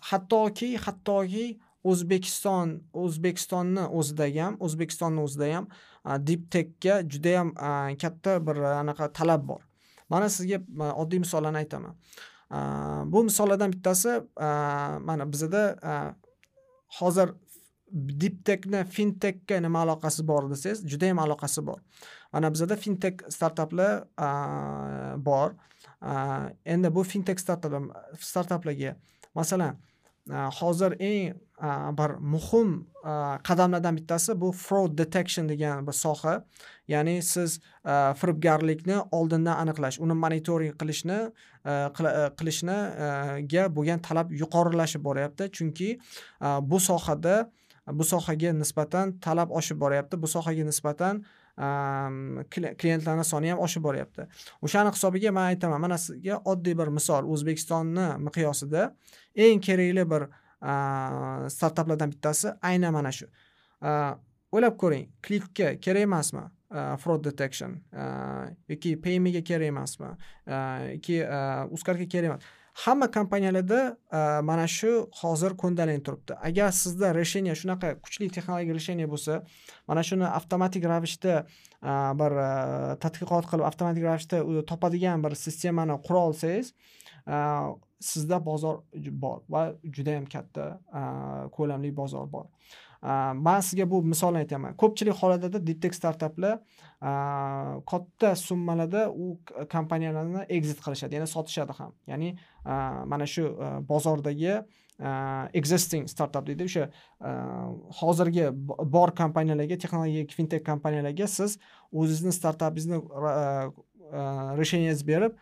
hattoki 0.00 0.76
hattoki 0.76 1.46
o'zbekiston 1.90 2.68
o'zbekistonni 3.02 3.84
o'zidagi 3.98 4.40
ham 4.44 4.56
o'zbekistonni 4.66 5.20
o'zida 5.26 5.46
ham 5.54 5.66
deep 6.28 6.50
techga 6.54 7.00
judayam 7.12 7.54
katta 8.02 8.38
bir 8.46 8.56
anaqa 8.72 9.12
talab 9.12 9.42
bor. 9.48 9.62
Mana 10.08 10.28
sizga 10.30 10.58
oddiy 11.02 11.18
misollarni 11.24 11.58
aytaman. 11.64 11.94
Bu 13.12 13.24
misollardan 13.26 13.72
bittasi 13.72 14.20
mana 15.08 15.32
bizada 15.32 15.62
hozir 17.00 17.28
deep 17.92 18.36
fintekka 18.46 18.84
fintechga 18.84 19.60
nima 19.62 19.80
aloqasi 19.86 20.26
bor 20.28 20.50
desangiz 20.50 20.84
juda 20.90 21.06
yam 21.06 21.18
aloqasi 21.18 21.66
bor. 21.66 21.80
Mana 22.32 22.50
bizada 22.54 22.76
fintech 22.76 23.26
startaplar 23.30 24.04
bor. 25.26 25.50
Endi 26.64 26.94
bu 26.94 27.02
fintech 27.02 27.40
startaplarga 28.20 28.96
masalan 29.34 29.76
Э, 30.30 30.50
hozir 30.58 30.96
eng 30.98 31.34
э, 31.62 31.68
bir 31.98 32.18
muhim 32.18 32.86
э, 33.04 33.38
qadamlardan 33.42 33.96
bittasi 33.96 34.40
bu 34.40 34.52
fraud 34.52 34.98
detection 34.98 35.48
degan 35.48 35.86
bir 35.86 35.92
soha. 35.92 36.44
Ya'ni 36.88 37.22
siz 37.22 37.60
e, 37.84 38.14
firibgarlikni 38.14 38.96
oldindan 39.10 39.58
aniqlash 39.62 39.98
uni 40.00 40.14
monitoring 40.14 40.74
qilishni 40.80 41.18
e, 41.66 41.72
e, 41.72 42.28
qilishniga 42.38 43.64
bo'lgan 43.76 44.02
talab 44.08 44.30
yuqorilashib 44.42 45.02
boryapti. 45.08 45.50
Chunki 45.56 45.88
bu 46.70 46.80
sohada 46.80 47.50
bu 47.86 48.04
sohaga 48.04 48.52
nisbatan 48.52 49.18
talab 49.26 49.50
oshib 49.50 49.80
boryapti. 49.80 50.22
Bu 50.22 50.30
sohaga 50.30 50.64
nisbatan 50.70 51.24
klientlarni 51.56 53.24
soni 53.24 53.50
ham 53.52 53.60
oshib 53.64 53.82
boryapti. 53.88 54.26
O'shani 54.62 54.92
hisobiga 54.92 55.32
man 55.32 55.52
aytaman 55.52 55.80
mana 55.80 55.98
sizga 55.98 56.40
oddiy 56.44 56.76
bir 56.78 56.88
misol. 56.98 57.24
O'zbekistonni 57.32 58.08
miqyosida 58.26 58.90
eng 59.46 59.60
kerakli 59.68 60.04
bir 60.10 60.28
startaplardan 61.56 62.12
bittasi 62.12 62.52
aynan 62.62 62.92
mana 62.92 63.12
shu. 63.12 63.26
O'ylab 64.52 64.76
ko'ring 64.82 65.08
klikka 65.22 65.74
kerak 65.80 66.02
emasmi? 66.08 66.44
Fraud 67.00 67.22
detection 67.24 67.76
yoki 68.68 68.96
paymiga 69.00 69.42
kerak 69.44 69.68
emasmi? 69.70 70.08
Yoki 70.92 71.20
uzcardga 71.72 72.06
kerak 72.14 72.30
emas. 72.32 72.42
Hamma 72.84 73.10
kompaniyalarda 73.10 73.80
e, 74.12 74.40
mana 74.48 74.66
shu 74.68 74.90
hozir 75.20 75.52
ko'ndalang 75.62 76.02
turibdi. 76.06 76.34
Agar 76.48 76.70
sizda 76.82 77.14
решение 77.20 77.54
shunaqa 77.60 77.88
kuchli 78.04 78.28
texnologik 78.36 78.74
решение 78.78 79.08
bo'lsa 79.12 79.34
mana 79.88 80.02
shuni 80.08 80.26
avtomatik 80.38 80.84
ravishda 80.92 81.34
e, 81.90 81.92
bir 82.20 82.32
e, 82.48 82.50
tadqiqot 83.04 83.48
qilib 83.50 83.64
avtomatik 83.70 84.04
ravishda 84.08 84.42
topadigan 84.70 85.24
bir 85.24 85.32
sistemani 85.44 85.96
qura 86.06 86.20
olsangiz 86.28 86.74
sizda 88.10 88.36
bozor 88.48 88.76
bor 89.22 89.38
va 89.54 89.62
juda 89.96 90.12
yam 90.18 90.26
katta 90.34 90.66
ko'lamli 91.56 91.90
bozor 92.00 92.26
bor. 92.34 92.44
Man 93.46 93.60
sizga 93.62 93.86
bu 93.90 94.02
misolni 94.02 94.42
aytaman. 94.42 94.74
Ko'pchilik 94.82 95.14
holatlarda 95.20 95.60
diptek 95.66 95.94
startaplar 95.94 96.58
katta 97.90 98.34
summalarda 98.36 99.06
u 99.10 99.38
kompaniyalarni 99.72 100.46
exit 100.48 100.80
qilishadi 100.84 101.14
ya'ni 101.18 101.28
sotishadi 101.30 101.72
ham. 101.78 101.92
Ya'ni 102.10 102.34
mana 103.12 103.26
shu 103.26 103.44
bozordagi 103.88 104.54
existing 105.60 106.08
startup 106.08 106.46
deydi. 106.46 106.64
O'sha 106.70 106.84
hozirgi 108.00 108.48
bor 108.94 109.12
kompaniyalarga 109.22 109.76
texnologik 109.82 110.32
fintech 110.38 110.64
kompaniyalarga 110.70 111.26
siz 111.28 111.58
o'zizni 111.92 112.32
startapingizni 112.32 113.02
решениyangizni 114.60 115.08
berib 115.12 115.32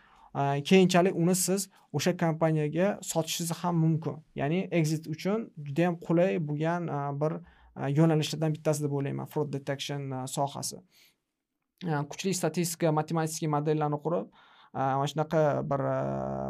keyinchalik 0.69 1.15
uni 1.15 1.35
siz 1.39 1.69
o'sha 1.93 2.11
kompaniyaga 2.23 2.87
sotishingiz 3.01 3.51
ham 3.61 3.75
mumkin. 3.79 4.15
Ya'ni 4.35 4.67
exit 4.71 5.07
uchun 5.07 5.49
juda 5.65 5.81
yam 5.87 5.95
qulay 6.07 6.35
bo'lgan 6.47 6.91
bir 7.21 7.39
Э, 7.75 7.91
yo'nalishlardan 7.91 8.55
bittasi 8.55 8.85
deb 8.85 8.93
o'ylayman 8.95 9.27
fraud 9.31 9.51
detection 9.53 10.11
э, 10.11 10.25
sohasi. 10.31 10.79
Э, 11.83 12.01
kuchli 12.11 12.33
statistika 12.33 12.91
matematik 12.91 13.49
modellarni 13.57 13.99
qurib 14.05 14.29
mana 14.75 15.07
shunaqa 15.07 15.41
bir 15.71 15.81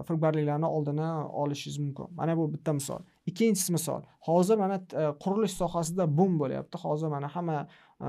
firibgarliklarni 0.07 0.65
oldini 0.65 1.09
olishingiz 1.41 1.77
mumkin. 1.79 2.07
Mana 2.17 2.37
bu 2.37 2.47
bitta 2.53 2.73
misol. 2.73 3.03
Ikkinchisi 3.29 3.73
misol. 3.73 4.01
Hozir 4.27 4.57
mana 4.57 4.79
e, 5.01 5.03
qurilish 5.23 5.53
sohasida 5.61 6.07
bum 6.17 6.39
bo'lyapti. 6.39 6.77
Hozir 6.85 7.07
mana 7.07 7.27
hamma 7.35 7.67
e, 8.01 8.07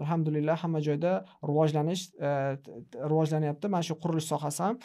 alhamdulillah 0.00 0.56
hamma 0.64 0.80
joyda 0.80 1.12
rivojlanish 1.50 2.04
e, 2.16 2.30
rivojlanyapti. 3.10 3.68
Mana 3.68 3.82
shu 3.82 3.98
qurilish 4.04 4.28
sohasi 4.32 4.62
ham. 4.62 4.78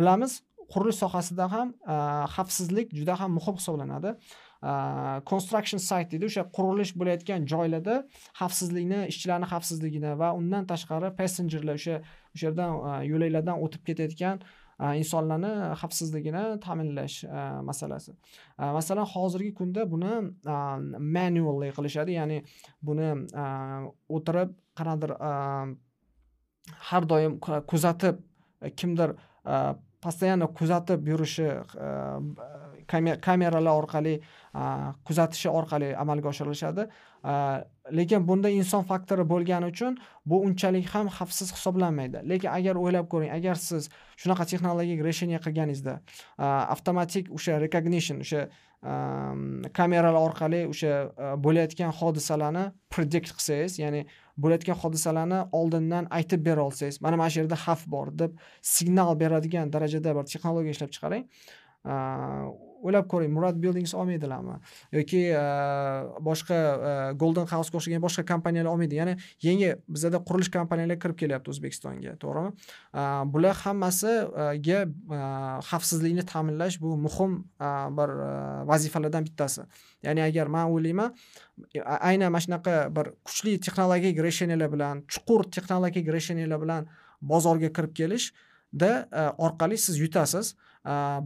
Bilamiz 0.00 0.40
qurilish 0.72 0.98
sohasida 1.04 1.46
ham 1.54 1.74
xavfsizlik 2.36 2.90
juda 2.98 3.20
ham 3.20 3.38
muhim 3.38 3.54
hisoblanadi. 3.60 4.16
Э, 4.64 5.20
construction 5.26 5.78
site 5.78 6.10
deydi. 6.12 6.24
O'sha 6.30 6.42
qurilish 6.56 6.92
bo'layotgan 7.00 7.42
joylarda 7.52 7.96
xavfsizlikni 8.40 9.00
ishchilarni 9.12 9.48
xavfsizligini 9.50 10.12
va 10.20 10.30
undan 10.38 10.64
tashqari 10.70 11.10
passengerlar 11.18 11.76
o'sha 11.80 11.96
o'sha 12.34 12.46
yerdan 12.46 12.70
e, 12.88 12.92
yo'laklardan 13.10 13.60
o'tib 13.66 13.82
ketayotgan 13.88 14.40
e, 14.40 14.86
insonlarni 15.02 15.52
xavfsizligini 15.82 16.44
ta'minlash 16.64 17.18
e, 17.28 17.44
masalasi. 17.68 18.16
Masalan 18.78 19.10
hozirgi 19.14 19.52
kunda 19.60 19.84
buni 19.94 20.14
manually 21.18 21.70
qilishadi. 21.76 22.16
Ya'ni 22.20 22.40
buni 22.88 23.10
o'tirib 24.16 24.56
qanaqadir 24.80 25.12
har 26.88 27.12
doim 27.12 27.40
kuzatib 27.72 28.24
kimdir 28.80 29.18
постоянно 30.04 30.48
kuzatib 30.58 31.08
yurishi 31.08 31.48
э, 31.74 33.16
kameralar 33.26 33.74
orqali 33.80 34.14
э, 34.20 34.92
kuzatishi 35.06 35.48
orqali 35.48 35.94
amalga 35.96 36.28
oshirilishadi. 36.28 36.88
Э, 37.24 37.64
lekin 37.98 38.26
bunda 38.28 38.50
inson 38.50 38.84
faktori 38.90 39.24
bo'lgani 39.32 39.70
uchun 39.72 39.96
bu 40.26 40.42
unchalik 40.46 40.86
ham 40.94 41.08
xavfsiz 41.16 41.54
hisoblanmaydi. 41.56 42.24
Lekin 42.30 42.50
agar 42.58 42.80
o'ylab 42.82 43.08
ko'ring 43.12 43.32
agar 43.38 43.56
siz 43.68 43.88
shunaqa 44.20 44.44
texnologik 44.50 45.00
решение 45.08 45.40
qilganingizda 45.46 45.98
avtomatik 46.74 47.32
o'sha 47.36 47.58
recognition 47.64 48.20
o'sha 48.24 48.46
kameralar 49.78 50.20
orqali 50.28 50.60
o'sha 50.72 50.92
bo'layotgan 51.44 51.92
hodisalarni 52.00 52.64
predict 52.92 53.32
qilsangiz 53.36 53.78
ya'ni 53.84 54.04
bo'layotgan 54.42 54.78
hodisalarni 54.82 55.40
oldindan 55.58 56.08
aytib 56.18 56.44
bera 56.48 56.62
olsangiz 56.68 57.00
mana 57.04 57.16
mana 57.20 57.30
shu 57.34 57.42
yerda 57.42 57.58
xavf 57.66 57.86
bor 57.94 58.12
deb 58.22 58.32
signal 58.74 59.12
beradigan 59.22 59.72
darajada 59.74 60.16
bir 60.16 60.24
texnologiya 60.32 60.76
ishlab 60.76 60.90
chiqaring. 60.96 61.24
O'ylab 62.84 63.08
ko'ring 63.10 63.32
murad 63.32 63.56
buildings 63.62 63.94
olmaydilarmi? 63.96 64.58
Yoki 64.92 65.22
e, 65.32 65.44
boshqa 66.28 66.58
e, 66.90 66.92
golden 67.22 67.48
housega 67.50 67.80
o'xshagan 67.80 68.04
boshqa 68.04 68.24
kompaniyalar 68.32 68.70
olmaydi. 68.74 69.00
Ya'ni 69.00 69.16
yangi 69.46 69.70
bizada 69.88 70.20
qurilish 70.28 70.52
kompaniyalari 70.56 71.00
kirib 71.02 71.18
kelyapti 71.22 71.52
o'zbekistonga 71.54 72.16
to'g'rimi? 72.22 72.52
E, 73.00 73.02
bular 73.34 73.56
hammasiga 73.64 74.84
xavfsizlikni 75.70 76.26
ta'minlash 76.32 76.80
bu 76.84 76.96
muhim 77.06 77.40
bir 77.98 78.14
vazifalardan 78.70 79.24
bittasi. 79.28 79.66
Ya'ni 80.06 80.22
agar 80.28 80.52
man 80.56 80.72
o'ylayman 80.74 81.14
aynan 81.84 82.32
mana 82.32 82.42
shunaqa 82.44 82.74
bir 82.96 83.12
kuchli 83.26 83.58
texnologik 83.66 84.18
решениялар 84.28 84.70
bilan 84.74 85.02
chuqur 85.12 85.46
texnologik 85.56 86.08
решениялар 86.16 86.60
bilan 86.64 86.88
bozorga 87.32 87.70
kirib 87.76 87.94
kelishda 88.00 88.92
orqali 89.38 89.78
siz 89.78 89.98
yutasiz. 90.04 90.54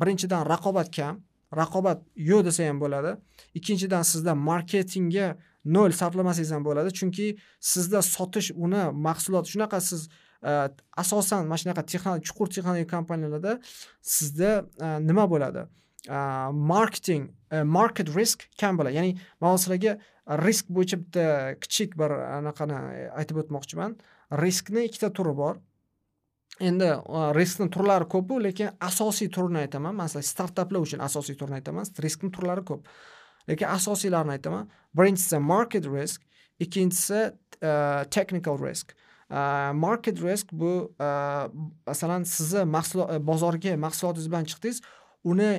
Birinchidan 0.00 0.46
raqobat 0.46 0.92
kam 0.96 1.22
raqobat 1.54 2.02
yo'q 2.30 2.44
desa 2.48 2.66
ham 2.68 2.80
bo'ladi. 2.80 3.16
Ikkinchidan 3.58 4.02
sizda 4.02 4.34
marketingga 4.34 5.36
nol 5.64 5.92
sarflamasangiz 6.00 6.52
ham 6.52 6.64
bo'ladi. 6.64 6.92
Chunki 6.98 7.26
sizda 7.72 8.02
sotish 8.02 8.52
uni 8.54 8.82
mahsulot 9.06 9.48
shunaqa 9.52 9.80
siz 9.80 10.08
e, 10.44 10.52
asosan 11.02 11.48
mana 11.50 11.60
shunaqa 11.62 11.82
texnologik 11.90 12.28
chuqur 12.28 12.52
texnologik 12.54 12.90
kompaniyalarda 12.90 13.58
sizda 14.02 14.50
e, 14.84 14.86
nima 15.08 15.24
bo'ladi? 15.32 15.64
E, 16.08 16.18
marketing 16.74 17.30
market 17.78 18.08
risk 18.18 18.48
kam 18.60 18.78
bo'ladi. 18.78 18.94
Ya'ni 18.98 19.12
man 19.40 19.56
sizlarga 19.56 19.98
risk 20.44 20.68
bo'yicha 20.68 21.00
bitta 21.02 21.24
kichik 21.62 21.96
bir 22.00 22.12
anaqani 22.38 23.08
aytib 23.20 23.40
o'tmoqchiman. 23.42 23.96
Riskni 24.42 24.84
ikkita 24.88 25.08
turi 25.16 25.32
bor. 25.42 25.56
Endi 26.61 26.88
e, 26.88 27.22
riskni 27.37 27.68
turlari 27.70 28.08
ko'pu 28.08 28.40
lekin 28.42 28.76
asosiy 28.80 29.30
turini 29.34 29.62
aytaman. 29.64 29.96
Masalan 29.98 30.26
startaplar 30.26 30.84
uchun 30.87 31.02
asosiy 31.04 31.37
turini 31.40 31.61
aytaman. 31.61 31.88
Riskni 32.02 32.30
turlari 32.34 32.64
ko'p. 32.70 32.87
Lekin 33.48 33.68
asosiylarini 33.68 34.37
aytaman. 34.37 34.70
Birinchisi 34.96 35.38
market 35.38 35.87
risk 35.87 36.22
ikkinchisi 36.61 37.20
e, 37.62 37.72
technical 38.11 38.58
risk. 38.62 38.94
E, 39.30 39.40
market 39.72 40.22
risk 40.22 40.52
bu 40.52 40.72
masalan 41.87 42.22
sizni 42.22 42.64
mahsulot 42.64 43.18
bozorga 43.32 43.76
mahsulotingiz 43.76 44.30
bilan 44.30 44.48
chiqdingiz 44.52 44.82
uni 45.24 45.50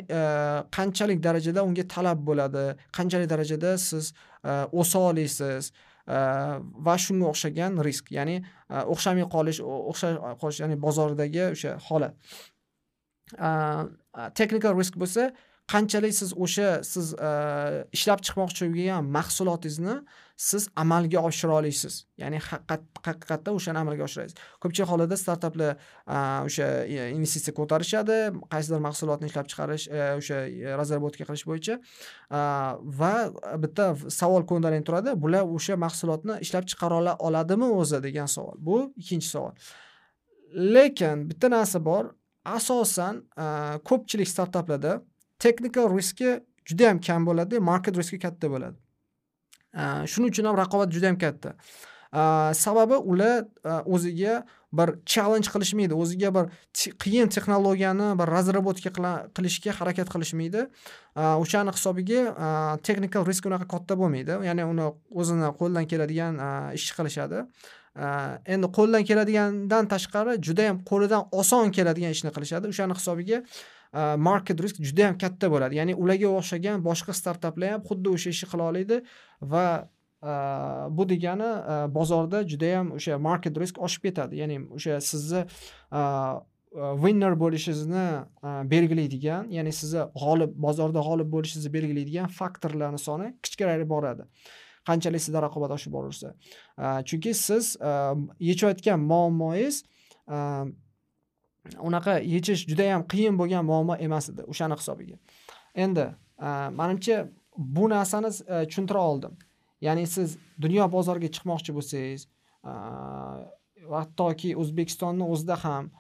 qanchalik 0.78 1.20
darajada 1.24 1.64
unga 1.68 1.84
talab 1.96 2.24
bo'ladi 2.30 2.66
qanchalik 2.98 3.30
darajada 3.30 3.78
siz 3.78 4.14
o'sa 4.72 5.00
olasiz 5.00 5.72
Э, 6.10 6.58
va 6.86 6.96
shunga 6.98 7.28
o'xshagan 7.30 7.76
risk 7.86 8.08
ya'ni 8.10 8.40
e, 8.40 8.80
o'xshamay 8.94 9.28
qolish 9.30 9.60
o'xshay 9.62 10.16
qolish 10.42 10.62
ya'ni 10.64 10.78
bozordagi 10.86 11.44
o'sha 11.52 11.76
holat. 11.86 12.16
Э, 13.38 13.52
e, 14.18 14.24
technical 14.40 14.74
risk 14.80 14.98
bo'lsa 15.04 15.28
qanchalik 15.72 16.14
siz 16.14 16.32
o'sha 16.44 16.70
siz 16.84 17.14
e, 17.14 17.30
ishlab 17.96 18.20
chiqmoqchi 18.26 18.68
bo'lgan 18.70 19.06
mahsulotingizni 19.18 19.96
siz 20.50 20.64
amalga 20.84 21.20
oshira 21.30 21.54
olasiz 21.60 21.96
ya'ni 22.22 22.40
haqiqatda 22.46 23.54
o'shani 23.58 23.82
amalga 23.84 24.04
oshirasiz. 24.08 24.36
Ko'pchilik 24.64 24.90
hollarda 24.92 25.18
startaplar 25.24 25.72
e, 25.76 26.18
o'sha 26.48 26.68
e, 26.86 27.10
investitsiya 27.18 27.54
ko'tarishadi 27.60 28.18
qaysidir 28.54 28.82
mahsulotni 28.88 29.30
ishlab 29.32 29.52
chiqarish 29.52 29.86
o'sha 30.20 30.40
разработка 30.82 31.28
qilish 31.30 31.46
bo'yicha 31.52 31.76
va 33.02 33.14
bitta 33.66 33.86
savol 34.20 34.48
ko'ndalang 34.52 34.88
turadi. 34.88 35.14
Bular 35.26 35.44
o'sha 35.58 35.78
mahsulotni 35.86 36.40
ishlab 36.46 36.66
chiqara 36.72 37.18
oladimi 37.28 37.70
o'zi 37.82 38.02
degan 38.08 38.32
savol. 38.38 38.58
Bu 38.70 38.78
ikkinchi 39.02 39.30
savol. 39.36 39.54
Lekin 40.76 41.30
bitta 41.30 41.54
narsa 41.56 41.86
bor. 41.92 42.16
Asosan 42.58 43.16
ko'pchilik 43.90 44.30
startaplarda 44.34 44.94
technical 45.40 45.90
riski 45.98 46.40
juda 46.70 46.84
yam 46.90 47.00
kam 47.08 47.26
bo'ladi 47.30 47.60
market 47.72 47.98
riski 47.98 48.20
katta 48.26 48.52
bo'ladi. 48.54 48.78
Shuning 50.12 50.34
uchun 50.34 50.50
ham 50.50 50.58
raqobat 50.64 50.92
juda 50.96 51.12
yam 51.12 51.18
katta 51.26 51.56
sababi 52.54 52.96
ular 52.96 53.46
e, 53.66 53.70
o'ziga 53.86 54.46
bir 54.74 54.90
challenge 55.06 55.50
qilishmaydi 55.50 55.94
o'ziga 55.94 56.34
bir 56.34 56.50
qiyin 56.74 57.30
texnologiyani 57.30 58.18
bir 58.20 58.28
разработка 58.28 58.90
qilishga 59.36 59.72
harakat 59.80 60.10
qilishmaydi. 60.10 60.68
O'shani 61.16 61.72
hisobiga 61.72 62.22
e, 62.46 62.82
technical 62.82 63.26
risk 63.26 63.46
unaqa 63.46 63.68
katta 63.68 63.98
bo'lmaydi. 63.98 64.40
Ya'ni 64.46 64.66
uni 64.66 64.88
o'zini 65.12 65.50
qo'ldan 65.60 65.86
keladigan 65.86 66.38
e, 66.38 66.50
ishni 66.78 66.98
qilishadi. 66.98 67.46
Endi 68.54 68.68
qo'ldan 68.78 69.04
keladigandan 69.10 69.90
tashqari 69.94 70.38
juda 70.42 70.70
yam 70.70 70.78
qo'lidan 70.90 71.30
oson 71.32 71.72
keladigan 71.72 72.14
ishni 72.18 72.32
qilishadi. 72.34 72.74
O'shani 72.74 72.98
hisobiga 72.98 73.44
Э, 73.94 74.18
market 74.18 74.62
risk 74.62 74.78
juda 74.78 75.02
yam 75.02 75.18
katta 75.18 75.50
bo'ladi. 75.50 75.80
Ya'ni 75.80 75.96
ularga 75.98 76.30
o'xshagan 76.40 76.84
boshqa 76.86 77.14
startaplar 77.20 77.72
ham 77.74 77.82
xuddi 77.88 78.12
o'sha 78.14 78.30
ishni 78.36 78.50
qila 78.52 78.68
oladi 78.70 79.00
va 79.54 79.64
e, 80.22 80.34
bu 80.98 81.08
degani 81.10 81.50
e, 81.74 81.78
bozorda 81.96 82.44
judayam 82.52 82.92
o'sha 82.98 83.18
market 83.18 83.58
risk 83.58 83.82
oshib 83.88 84.06
ketadi. 84.06 84.38
Ya'ni 84.42 84.60
o'sha 84.78 85.00
sizni 85.02 85.42
e, 85.42 86.02
winner 87.04 87.34
bo'lishingizni 87.44 88.06
belgilaydigan 88.74 89.50
ya'ni 89.58 89.74
sizni 89.74 90.06
g'olib 90.22 90.54
bozorda 90.68 91.02
g'olib 91.08 91.32
bo'lishingizni 91.36 91.74
belgilaydigan 91.78 92.30
faktorlarni 92.40 93.02
soni 93.08 93.32
kichkirayib 93.42 93.90
boradi. 93.96 94.28
Qanchalik 94.90 95.26
sizda 95.26 95.42
raqobat 95.48 95.74
oshib 95.78 95.98
boraversa 95.98 96.36
chunki 97.10 97.34
siz 97.34 97.74
yechayotgan 98.50 99.02
muammoyingiz 99.12 99.82
unaqa 101.80 102.20
yechish 102.20 102.66
juda 102.68 102.84
yam 102.84 103.06
qiyin 103.08 103.38
bo'lgan 103.40 103.66
muammo 103.66 103.96
emas 104.00 104.30
edi 104.32 104.46
o'shani 104.52 104.78
hisobiga. 104.80 105.16
Endi 105.76 106.06
e, 106.42 106.50
manimcha 106.80 107.28
bu 107.58 107.90
narsani 107.90 108.32
e, 108.48 108.68
tushuntira 108.68 109.00
oldim. 109.00 109.38
Ya'ni 109.82 110.08
siz 110.08 110.38
dunyo 110.62 110.92
bozoriga 110.92 111.30
chiqmoqchi 111.36 111.76
bo'lsangiz 111.78 112.28
e, 112.66 112.72
hattoki 113.90 114.56
o'zbekistonni 114.62 115.26
o'zida 115.34 115.58
ham 115.64 115.92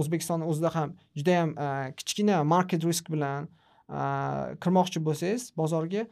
o'zbekistonni 0.00 0.46
o'zida 0.50 0.70
ham 0.74 0.92
judayam 1.18 1.54
kichkina 1.98 2.44
market 2.44 2.84
risk 2.84 3.10
bilan 3.14 3.48
kirmoqchi 4.62 5.02
bo'lsangiz 5.08 5.48
bozorga 5.58 6.04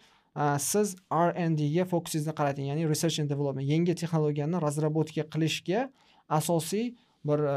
siz 0.58 0.96
r 1.10 1.84
fokusingizni 1.92 2.34
qarating. 2.34 2.66
Ya'ni 2.70 2.88
research 2.88 3.20
and 3.20 3.28
development 3.30 3.68
yangi 3.68 3.94
texnologiyani 3.94 4.58
разработка 4.66 5.22
qilishga 5.34 5.90
asosiy 6.28 6.96
bir 7.24 7.44
e, 7.54 7.56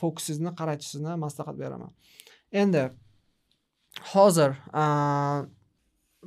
fokusingizni 0.00 0.54
qaratishingizni 0.58 1.16
maslahat 1.24 1.58
beraman. 1.58 1.90
Endi 2.52 2.90
hozir 4.12 4.50
e, 4.82 4.84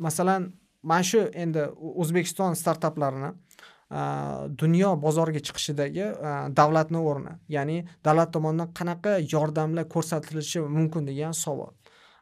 masalan 0.08 0.52
mana 0.84 1.04
shu 1.04 1.24
endi 1.46 1.68
o'zbekiston 2.04 2.58
startaplarini 2.60 3.32
e, 3.32 4.02
dunyo 4.64 4.96
bozoriga 5.06 5.44
chiqishidagi 5.48 6.10
davlatni 6.60 7.00
o'rni 7.12 7.38
ya'ni 7.58 7.78
davlat 8.06 8.34
tomonidan 8.36 8.74
qanaqa 8.80 9.18
yordamlar 9.36 9.90
ko'rsatilishi 9.96 10.66
mumkin 10.80 11.08
degan 11.08 11.32
savol. 11.46 11.72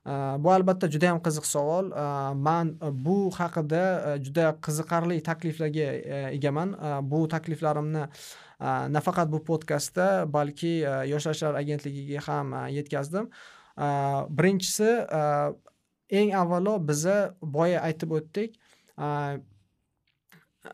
Э, 0.05 0.35
bu 0.41 0.49
albatta 0.49 0.89
juda 0.89 1.11
yam 1.11 1.19
qiziq 1.21 1.45
savol. 1.45 1.91
Э, 1.93 2.33
man 2.33 2.73
э, 2.81 2.89
bu 3.05 3.29
haqida 3.37 4.17
juda 4.25 4.55
qiziqarli 4.65 5.21
takliflarga 5.21 5.89
e, 5.93 6.21
egaman. 6.37 6.73
Bu 7.11 7.27
takliflarimni 7.29 8.07
e, 8.07 8.69
nafaqat 8.95 9.29
bu 9.31 9.43
podkastda 9.45 10.07
balki 10.33 10.73
e, 10.81 10.93
yoshlar 11.11 11.37
ishlari 11.37 11.61
agentligiga 11.61 12.23
ham 12.27 12.55
yetkazdim. 12.73 13.29
Birinchisi 14.37 14.89
eng 16.19 16.33
avvalo 16.35 16.73
biza 16.87 17.17
boya 17.41 17.81
aytib 17.87 18.11
o'tdik 18.17 18.57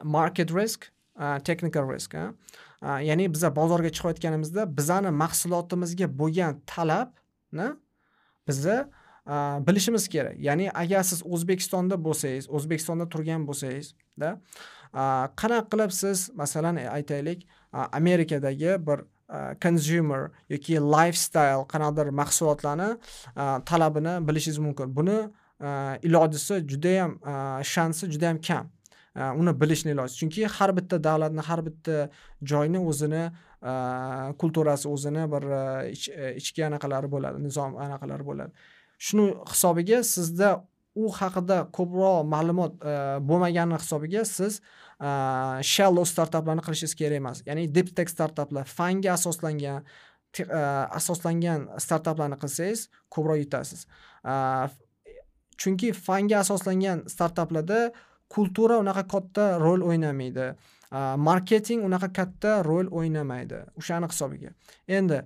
market 0.04 0.52
risk 0.52 0.88
technical 1.44 1.86
risk 1.92 2.16
ya'ni 3.10 3.28
biza 3.34 3.52
bozorga 3.56 3.92
chiqayotganimizda 4.00 4.66
bizani 4.80 5.12
mahsulotimizga 5.24 6.10
bo'lgan 6.22 6.58
talabni 6.74 7.70
biza 8.50 8.78
bilishimiz 9.68 10.08
kerak. 10.08 10.36
Ya'ni 10.40 10.72
agar 10.72 11.04
siz 11.04 11.22
o'zbekistonda 11.26 11.96
bo'lsangiz 12.08 12.50
o'zbekistonda 12.50 13.10
turgan 13.14 13.48
bo'lsangizda 13.50 14.30
qanaqa 15.42 15.68
qilib 15.72 15.92
siz 15.92 16.30
masalan 16.34 16.78
e, 16.78 16.90
aytaylik 16.90 17.48
amerikadagi 17.74 18.78
bir 18.88 19.00
consumer 19.62 20.32
yoki 20.50 20.80
lifestyle 20.80 21.66
qanaqadir 21.74 22.10
mahsulotlarni 22.22 22.90
talabini 23.66 24.28
bilishingiz 24.28 24.60
mumkin. 24.60 24.96
Buni 24.96 25.20
ilojisi 26.08 26.64
judayam 26.72 27.20
shansi 27.64 28.12
judayam 28.12 28.42
kam. 28.42 28.70
Uni 29.16 29.52
bilishni 29.62 29.92
iloji. 29.92 30.14
Chunki 30.20 30.46
har 30.46 30.72
bitta 30.78 31.04
davlatni 31.04 31.42
har 31.42 31.66
bitta 31.66 32.10
joyni 32.44 32.80
o'zini 32.80 33.24
kulturasi 34.42 34.88
o'zini 34.88 35.24
bir 35.32 35.44
e, 35.52 36.36
ichki 36.38 36.66
anaqalari 36.66 37.10
bo'ladi 37.12 37.42
nizom 37.44 37.78
anaqalari 37.86 38.26
bo'ladi. 38.30 38.52
Shuni 38.98 39.34
hisobiga 39.52 40.02
sizda 40.04 40.58
u 40.98 41.12
haqida 41.14 41.58
ko'proq 41.78 42.26
ma'lumot 42.34 42.82
e, 42.82 42.96
bo'lmagani 43.30 43.78
hisobiga 43.78 44.24
siz 44.26 44.60
e, 44.60 45.10
shallow 45.74 46.06
startaplarni 46.14 46.66
qilishingiz 46.66 46.96
kerak 47.02 47.22
emas. 47.22 47.44
Ya'ni 47.50 47.68
deep 47.76 47.94
tech 47.98 48.10
startaplar 48.10 48.66
fanga 48.78 49.14
asoslangan 49.14 49.86
e, 50.42 50.62
asoslangan 51.00 51.68
startaplarni 51.86 52.40
qilsangiz 52.44 52.88
ko'proq 53.14 53.44
yutasiz. 53.44 53.86
Chunki 55.62 55.94
fanga 56.08 56.42
asoslangan 56.44 57.06
startaplarda 57.14 57.80
kultura 58.34 58.82
unaqa 58.84 59.06
katta 59.14 59.46
rol 59.62 59.86
o'ynamaydi. 59.90 60.50
Marketing 61.30 61.86
unaqa 61.88 62.10
katta 62.20 62.58
rol 62.66 62.90
o'ynamaydi 63.00 63.64
o'shani 63.80 64.10
hisobiga. 64.12 64.54
Endi 65.00 65.22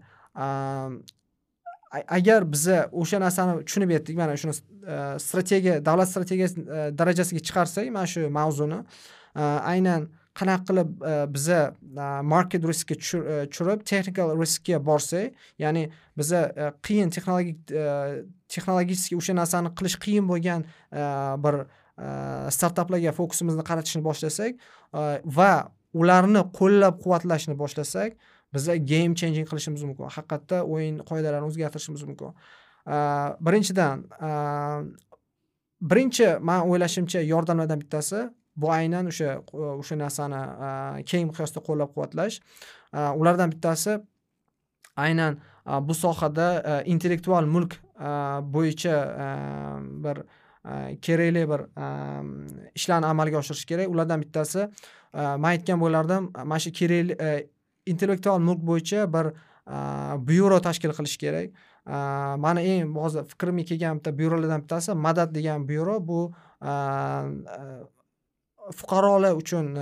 agar 1.91 2.45
biza 2.51 2.87
o'sha 2.91 3.19
narsani 3.19 3.65
tushunib 3.65 3.91
yetdik 3.91 4.17
mana 4.17 4.37
shuni 4.39 4.53
e, 4.53 5.19
strategiya 5.19 5.79
davlat 5.85 6.09
strategiyasi 6.09 6.61
e, 6.61 6.91
darajasiga 6.97 7.41
chiqarsak 7.47 7.91
mana 7.91 8.07
shu 8.07 8.29
mavzuni 8.29 8.79
e, 9.35 9.43
aynan 9.73 10.07
qanaqa 10.39 10.63
qilib 10.69 10.93
biza 11.35 11.59
market 12.23 12.63
riskga 12.71 12.95
tushirib 13.01 13.83
technical 13.91 14.31
riskga 14.39 14.79
borsak 14.79 15.35
ya'ni 15.59 15.89
biza 16.17 16.41
qiyin 16.87 17.11
texnologik 17.11 17.59
texnologический 18.47 19.19
o'sha 19.19 19.35
narsani 19.41 19.73
qilish 19.75 19.99
qiyin 20.05 20.31
bo'lgan 20.31 20.63
bir 21.43 21.65
startaplarga 22.57 23.11
fokusimizni 23.19 23.67
qaratishni 23.69 24.03
boshlasak 24.07 24.63
va 25.37 25.51
ularni 25.93 26.45
qo'llab 26.59 27.03
quvvatlashni 27.03 27.57
boshlasak 27.59 28.15
biza 28.53 28.75
game 28.75 29.13
changing 29.15 29.47
qilishimiz 29.49 29.83
mumkin. 29.83 30.09
Haqiqatda 30.17 30.57
o'yin 30.73 30.99
qoidalarini 31.09 31.47
o'zgartirishimiz 31.49 32.03
mumkin. 32.09 32.35
Birinchidan 33.45 34.05
birinchi 35.91 36.27
man 36.49 36.61
o'ylashimcha 36.69 37.19
yordamlardan 37.33 37.79
bittasi 37.83 38.19
bu 38.61 38.71
aynan 38.71 39.05
o'sha 39.11 39.29
o'sha 39.81 39.95
narsani 40.03 40.41
keng 41.09 41.29
miqyosda 41.29 41.59
qo'llab 41.67 41.89
quvvatlash 41.95 42.35
ulardan 43.21 43.49
bittasi 43.53 43.93
aynan 45.05 45.39
bu 45.87 45.93
sohada 45.93 46.47
intellektual 46.93 47.45
mulk 47.55 47.77
bo'yicha 48.55 48.95
bir 50.03 50.17
kerakli 51.05 51.43
bir 51.51 51.61
ishlarni 52.75 53.07
amalga 53.13 53.37
oshirish 53.41 53.65
kerak. 53.71 53.87
Ulardan 53.93 54.21
bittasi 54.21 54.67
man 55.13 55.49
aytgan 55.53 55.79
bo'lardim 55.83 56.23
mana 56.33 56.59
shu 56.59 56.71
kerakli 56.79 57.13
intellektual 57.93 58.39
mulk 58.39 58.61
bo'yicha 58.69 59.05
bir 59.13 59.31
byuro 60.27 60.59
tashkil 60.67 60.93
qilish 60.97 61.17
kerak. 61.21 61.51
Mani 62.43 62.61
eng 62.73 62.95
hozir 63.03 63.25
fikrimga 63.33 63.65
kelgan 63.71 63.99
bitta 63.99 64.11
byurolardan 64.17 64.65
bittasi 64.65 64.95
madad 64.95 65.33
degan 65.35 65.67
byuro. 65.69 65.99
Bu 65.99 66.19
fuqarolar 68.79 69.33
uchun 69.41 69.73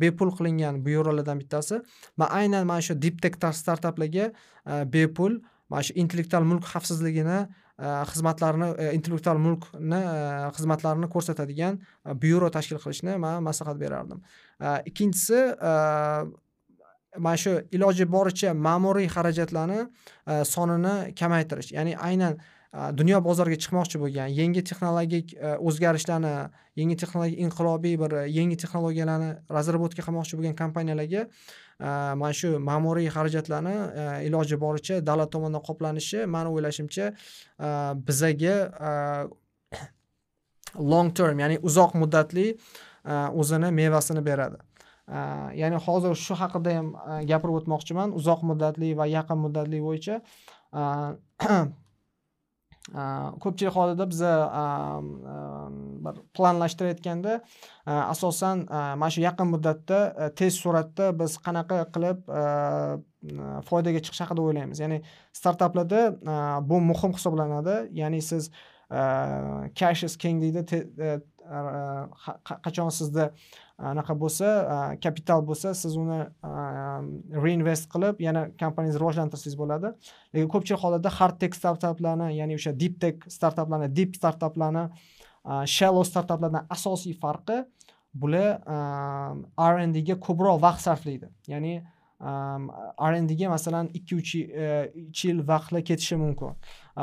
bepul 0.00 0.30
qilingan 0.36 0.82
byurolardan 0.84 1.40
bittasi. 1.42 1.80
Man 2.16 2.28
aynan 2.40 2.66
mana 2.66 2.80
shu 2.80 2.94
deep 2.94 3.20
tech 3.22 3.36
startaplarga 3.62 4.32
bepul 4.92 5.40
mana 5.68 5.82
shu 5.82 5.92
intellektual 5.96 6.44
mulk 6.44 6.64
xavfsizligini 6.72 7.40
xizmatlarini 7.82 8.68
e, 8.78 8.92
intellektual 8.94 9.38
mulkni 9.40 9.98
e, 9.98 10.50
xizmatlarini 10.56 11.08
ko'rsatadigan 11.10 11.80
byuro 12.24 12.50
tashkil 12.52 12.78
qilishni 12.82 13.16
man 13.18 13.42
maslahat 13.42 13.80
berardim. 13.80 14.20
Ikkinchisi 14.86 15.40
mana 17.18 17.36
shu 17.36 17.60
iloji 17.70 18.04
boricha 18.04 18.54
ma'muriy 18.54 19.08
xarajatlarni 19.08 19.80
e, 20.26 20.44
sonini 20.44 21.14
kamaytirish. 21.14 21.72
Ya'ni 21.72 21.96
aynan 21.96 22.38
e, 22.38 22.92
dunyo 22.96 23.20
bozoriga 23.20 23.58
chiqmoqchi 23.60 24.00
bo'lgan 24.00 24.32
yangi 24.32 24.62
texnologik 24.64 25.34
e, 25.34 25.56
o'zgarishlarni 25.60 26.32
yangi 26.80 26.96
texnologik 27.02 27.42
inqilobiy 27.46 27.98
bir 28.00 28.16
yangi 28.32 28.56
texnologiyalarni 28.62 29.30
разработка 29.50 30.06
qilmoqchi 30.06 30.38
bo'lgan 30.38 30.56
kompaniyalarga 30.62 31.26
mana 32.20 32.32
shu 32.32 32.56
ma'muriy 32.68 33.10
xarajatlarni 33.16 33.76
iloji 34.28 34.56
boricha 34.64 35.00
davlat 35.04 35.32
tomonidan 35.34 35.64
qoplanishi 35.68 36.24
mani 36.26 36.48
o'ylashimcha 36.54 37.12
bizaga 38.08 38.56
long 40.78 41.12
term 41.12 41.44
ya'ni 41.44 41.58
uzoq 41.68 41.98
muddatli 42.02 42.46
o'zini 43.04 43.72
mevasini 43.72 44.22
beradi. 44.24 44.56
Ya'ni 45.62 45.78
hozir 45.86 46.14
shu 46.24 46.34
haqida 46.42 46.74
ham 46.78 46.88
gapirib 47.30 47.60
o'tmoqchiman 47.60 48.16
uzoq 48.18 48.40
muddatli 48.50 48.94
va 48.98 49.06
yaqin 49.18 49.38
muddatli 49.44 49.78
bo'yicha 49.86 50.20
ko'pchilik 53.42 53.74
holatda 53.76 54.06
biza 54.10 54.32
bir 56.04 56.14
planlashtirayotganda 56.36 57.40
asosan 57.86 58.66
mana 58.72 59.10
shu 59.14 59.22
yaqin 59.22 59.48
muddatda 59.54 59.98
tez 60.38 60.58
sur'atda 60.64 61.12
biz 61.20 61.38
qanaqa 61.46 61.78
qilib 61.94 62.18
foydaga 63.68 64.00
chiqish 64.04 64.22
haqida 64.24 64.42
o'ylaymiz 64.46 64.82
ya'ni 64.82 64.98
startaplarda 65.40 66.00
bu 66.70 66.80
muhim 66.90 67.12
hisoblanadi 67.18 67.76
ya'ni 68.02 68.20
siz 68.30 68.50
cash 69.80 70.02
is 70.08 70.16
king 70.22 70.42
deydi 70.42 70.62
qachon 72.64 72.90
sizda 72.98 73.30
anaqa 73.90 74.14
bo'lsa 74.22 74.48
kapital 75.02 75.42
bo'lsa 75.48 75.74
siz 75.74 75.96
uni 75.96 76.20
reinvest 77.44 77.88
qilib 77.92 78.20
yana 78.26 78.44
kompaniyangizni 78.60 79.02
rivojlantirsangiz 79.02 79.56
bo'ladi. 79.62 79.92
Lekin 80.34 80.50
ko'pchilik 80.54 80.82
holatda 80.84 81.10
hard 81.18 81.38
tech 81.42 81.56
startaplarni 81.60 82.28
ya'ni 82.38 82.58
o'sha 82.60 82.72
deep 82.82 83.00
tech 83.02 83.26
startaplarni 83.36 83.88
deep 83.98 84.14
startaplarni 84.20 84.84
shallow 85.76 86.04
startaplardan 86.12 86.68
asosiy 86.76 87.16
farqi 87.24 87.62
bular 88.14 88.60
rndga 89.72 90.04
ga 90.12 90.16
ko'proq 90.26 90.60
vaqt 90.66 90.86
sarflaydi. 90.86 91.32
Ya'ni 91.52 91.74
rndga 93.12 93.34
ga 93.40 93.50
masalan 93.56 93.90
ikki 93.98 94.20
uch 94.20 94.34
e, 94.36 94.68
yil 95.22 95.42
vaqtlar 95.52 95.82
ketishi 95.88 96.16
mumkin. 96.24 96.54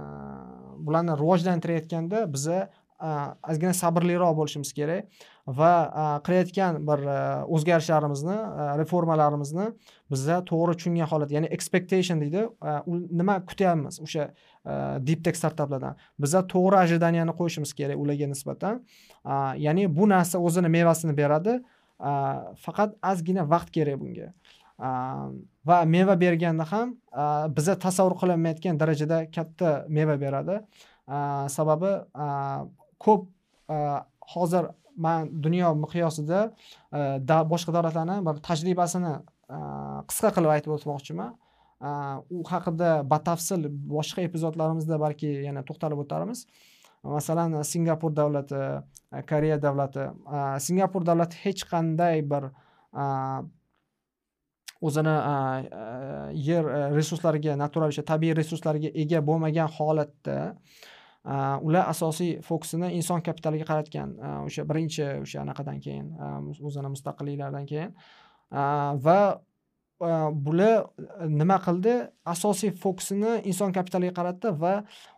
bularni 0.85 1.15
rivojlantirayotganda 1.21 2.25
biza 2.33 2.59
e, 2.67 3.09
ozgina 3.51 3.73
sabrliroq 3.73 4.35
bo'lishimiz 4.39 4.73
kerak 4.75 5.27
va 5.59 5.71
qilayotgan 6.25 6.81
bir 6.89 7.05
o'zgarishlarimizni 7.55 8.35
reformalarimizni 8.81 9.65
biza 10.13 10.37
to'g'ri 10.51 10.75
tushungan 10.77 11.09
holatda 11.11 11.37
ya'ni 11.37 11.49
expectation 11.57 12.21
deydi 12.21 12.43
nima 13.21 13.39
kutyapmiz 13.49 13.97
o'sha 14.05 14.27
deep 15.07 15.23
tech 15.25 15.39
startaplardan 15.41 15.97
biza 16.21 16.43
to'g'ri 16.53 16.81
ожиданияni 16.83 17.33
qo'yishimiz 17.39 17.73
kerak 17.79 17.97
ularga 18.03 18.29
nisbatan. 18.35 18.83
Ya'ni 19.65 19.87
bu 19.97 20.09
narsa 20.13 20.43
o'zini 20.49 20.69
mevasini 20.77 21.17
beradi 21.21 21.57
faqat 22.65 22.95
ozgina 23.11 23.49
vaqt 23.49 23.73
kerak 23.75 23.99
bunga. 23.99 24.29
Va 24.79 25.77
meva 25.95 26.15
berganda 26.23 26.65
ham 26.71 26.95
biza 27.55 27.75
tasavvur 27.85 28.15
qilolmayotgan 28.21 28.79
darajada 28.81 29.17
katta 29.35 29.69
meva 29.97 30.15
beradi. 30.23 30.55
Sababi 31.55 31.91
ko'p 33.05 33.27
hozir 34.33 34.63
man 35.05 35.29
dunyo 35.43 35.73
miqyosida 35.83 36.39
boshqa 37.53 37.71
davlatlarni 37.75 38.17
bir 38.27 38.41
tajribasini 38.47 39.13
qisqa 40.09 40.29
qilib 40.35 40.51
aytib 40.55 40.71
o'tmoqchiman. 40.77 41.31
U 42.37 42.41
haqida 42.51 42.89
batafsil 43.11 43.61
boshqa 43.95 44.25
epizodlarimizda 44.27 44.95
balki 45.05 45.29
yana 45.47 45.61
to'xtalib 45.67 45.99
o'tarmiz. 46.03 46.39
Masalan 47.03 47.61
singapur 47.73 48.11
davlati 48.21 48.61
koreya 49.29 49.57
davlati. 49.65 50.09
Singapur 50.67 51.01
davlati 51.09 51.35
hech 51.43 51.61
qanday 51.71 52.19
bir 52.31 52.43
o'zini 54.81 55.15
yer 56.49 56.69
e, 56.69 56.79
resurslariga 56.95 57.57
natural 57.59 57.93
o'sha 57.93 58.05
tabiiy 58.11 58.37
resurslarga 58.39 58.93
ega 59.03 59.21
bo'lmagan 59.29 59.69
holatda 59.77 60.39
ular 61.67 61.89
asosiy 61.91 62.39
fokusini 62.47 62.93
inson 62.99 63.21
kapitaliga 63.21 63.67
qaratgan 63.71 64.15
o'sha 64.45 64.65
birinchi 64.69 65.05
o'sha 65.25 65.43
anaqadan 65.43 65.83
keyin 65.85 66.07
o'zini 66.69 66.95
mustaqilliklaridan 66.95 67.67
keyin 67.71 67.93
va 69.05 69.19
bular 69.99 70.85
nima 71.27 71.57
qildi? 71.59 71.95
Asosiy 72.25 72.71
fokusini 72.71 73.41
inson 73.51 73.73
kapitaliga 73.75 74.13
qaratdi 74.15 74.53
va 74.61 74.73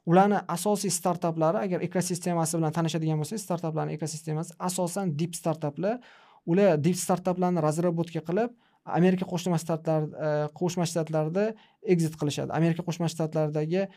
ularni 0.09 0.39
asosiy 0.55 0.91
startaplari 0.91 1.61
agar 1.65 1.85
ekosistemasi 1.85 2.57
bilan 2.57 2.73
tanishadigan 2.73 3.21
bo'lsangiz 3.21 3.45
startaplarni 3.45 3.93
ekosistemasi 3.99 4.57
asosan 4.69 5.13
dip 5.19 5.37
startaplar 5.37 5.99
ular 6.45 6.81
dip 6.81 6.97
startaplarni 6.97 7.61
razработка 7.61 8.25
qilib 8.29 8.57
amerika 8.85 9.25
qo'shma 9.25 9.59
shtatlar 9.61 10.07
e, 10.09 10.31
qo'shma 10.57 10.87
shtatlarda 10.89 11.51
exit 11.83 12.17
qilishadi. 12.17 12.53
Amerika 12.57 12.83
qo'shma 12.87 13.09
shtatlaridagi 13.13 13.87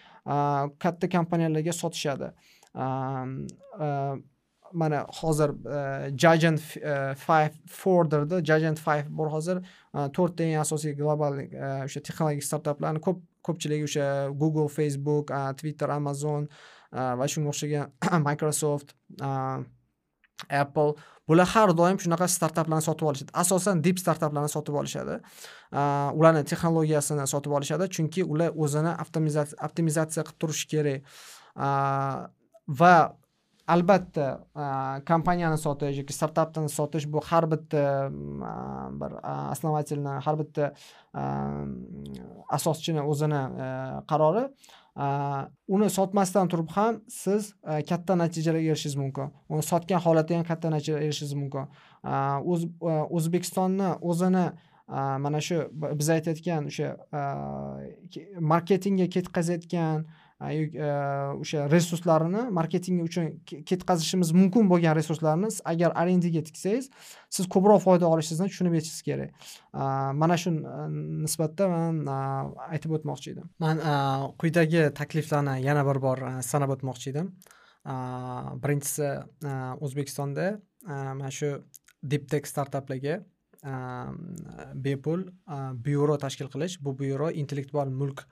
katta 0.84 1.10
kompaniyalarga 1.16 1.72
sotishadi. 1.72 2.32
Mana 4.74 5.04
hozir 5.20 5.52
e, 5.54 6.10
jagent 6.18 6.62
e, 6.76 7.14
five 7.14 7.52
forderda 7.70 8.40
jagent 8.42 8.80
five 8.82 9.06
bor 9.08 9.28
hozir 9.30 9.60
to'rtta 9.92 10.48
eng 10.48 10.58
asosiy 10.64 10.96
global 10.98 11.38
o'sha 11.38 12.02
texnologik 12.02 12.42
startaplarni 12.42 13.02
ko'p 13.04 13.20
ko'pchiligi 13.46 13.86
o'sha 13.88 14.08
google 14.40 14.66
facebook 14.68 15.30
twitter 15.60 15.92
amazon 15.94 16.48
va 16.90 17.28
shunga 17.30 17.52
o'xshagan 17.52 18.24
microsoft 18.28 18.96
apple 20.48 20.96
bular 21.28 21.48
har 21.54 21.72
doim 21.80 21.98
shunaqa 22.02 22.28
startaplarni 22.28 22.84
sotib 22.84 23.06
olishadi. 23.10 23.32
Asosan 23.42 23.82
dip 23.84 23.98
startaplarni 24.02 24.50
sotib 24.52 24.74
olishadi. 24.80 25.18
Ularni 26.18 26.42
texnologiyasini 26.50 27.26
sotib 27.34 27.52
olishadi. 27.58 27.88
Chunki 27.96 28.24
ular 28.24 28.50
o'zini 28.64 28.92
optimizatsiya 29.66 30.24
qilib 30.28 30.38
turishi 30.42 30.66
kerak. 30.72 31.00
Va 32.80 32.94
albatta 33.74 34.26
kompaniyani 35.08 35.56
sotish 35.56 35.96
yoki 36.02 36.12
startapni 36.12 36.68
sotish 36.68 37.06
bu 37.08 37.22
har 37.24 37.46
bitta 37.52 37.84
bir 39.00 39.14
основательni 39.54 40.20
har 40.26 40.36
bitta 40.40 40.64
asoschini 42.58 43.02
o'zini 43.12 43.42
qarori 44.10 44.44
Э, 44.96 45.46
uni 45.66 45.88
sotmasdan 45.90 46.48
turib 46.48 46.68
ham 46.70 47.00
siz 47.10 47.48
e, 47.66 47.80
katta 47.82 48.14
natijalarga 48.18 48.68
erishishingiz 48.74 48.96
mumkin. 49.00 49.32
Uni 49.48 49.62
sotgan 49.66 49.98
holatda 50.04 50.36
ham 50.38 50.44
katta 50.46 50.70
natijalarga 50.70 51.08
erishishingiz 51.08 51.34
mumkin. 51.40 51.66
Э, 52.04 52.12
e, 52.90 52.92
O'zbekistonni 53.18 53.88
o'zini 54.10 54.44
e, 54.44 55.00
mana 55.24 55.40
shu 55.46 55.58
biz 56.00 56.10
aytayotgan 56.16 56.70
o'sha 56.70 56.92
marketingga 58.52 59.08
ketkazayotgan 59.16 60.06
Э, 60.40 61.38
o'sha 61.38 61.68
resurslarini 61.70 62.50
marketing 62.50 63.02
uchun 63.04 63.28
ketkazishimiz 63.46 64.32
mumkin 64.34 64.66
bo'lgan 64.66 64.96
resurslarni 64.98 65.46
agar 65.64 65.92
arendaga 65.94 66.42
tiksangiz 66.48 66.88
siz 67.30 67.46
ko'proq 67.54 67.78
foyda 67.84 68.08
olishingizni 68.10 68.48
tushunib 68.50 68.74
yetishingiz 68.74 69.04
kerak. 69.06 69.30
Mana 70.22 70.36
shu 70.36 70.50
e, 70.50 70.88
nisbatda 71.24 71.68
man 71.70 72.00
aytib 72.66 72.96
o'tmoqchi 72.98 73.30
edim. 73.34 73.46
Man 73.62 73.82
quyidagi 74.42 74.88
takliflarni 75.00 75.60
yana 75.62 75.84
bir 75.86 76.02
bor 76.02 76.24
e, 76.26 76.32
sanab 76.42 76.74
o'tmoqchi 76.76 77.12
edim. 77.14 77.30
Birinchisi 78.64 79.06
e, 79.06 79.52
o'zbekistonda 79.86 80.48
mana 80.88 81.30
shu 81.30 81.52
diptek 82.02 82.50
startaplarga 82.50 83.20
bepul 84.88 85.28
byuro 85.86 86.18
tashkil 86.26 86.50
qilish. 86.56 86.80
Bu 86.82 86.98
byuro 86.98 87.30
intellektual 87.30 87.94
mulk 88.02 88.26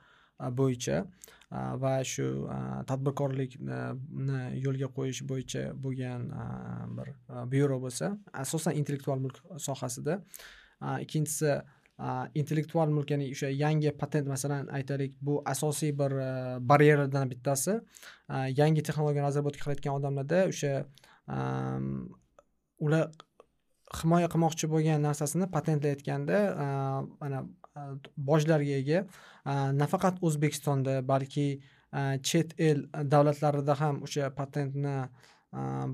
bo'yicha. 0.59 1.05
Va 1.83 1.93
shu 2.13 2.27
tadbirkorlikni 2.89 4.41
yo'lga 4.65 4.89
qo'yish 4.97 5.21
bo'yicha 5.31 5.63
bo'lgan 5.85 6.27
bir 6.97 7.09
byuro 7.53 7.79
bo'lsa 7.85 8.07
asosan 8.45 8.77
intellektual 8.81 9.21
mulk 9.25 9.37
sohasida. 9.67 10.15
Ikkinchisi 11.05 11.53
intellektual 12.41 12.91
mulk 12.97 13.13
ya'ni 13.13 13.27
o'sha 13.35 13.49
yangi 13.65 13.91
patent 14.03 14.27
masalan 14.35 14.67
aytaylik 14.79 15.13
bu 15.21 15.43
asosiy 15.55 15.93
bir 16.01 16.13
baryerlardan 16.71 17.31
bittasi. 17.33 17.81
Yangi 18.61 18.83
texnologiyani 18.87 19.29
разработка 19.29 19.63
qilayotgan 19.65 19.95
odamlarda 20.01 20.39
o'sha 20.53 20.73
ular 22.87 23.05
himoya 24.01 24.29
qilmoqchi 24.33 24.67
bo'lgan 24.75 25.05
narsasini 25.09 25.47
patentlayotganda 25.57 26.39
mana 27.21 27.45
bojlarga 28.17 28.79
ega. 28.83 29.05
Nafaqat 29.83 30.21
o'zbekistonda 30.23 31.01
balki 31.13 31.47
chet 32.29 32.55
el 32.59 32.87
davlatlarida 33.15 33.77
ham 33.81 34.03
o'sha 34.07 34.31
patentni 34.39 34.97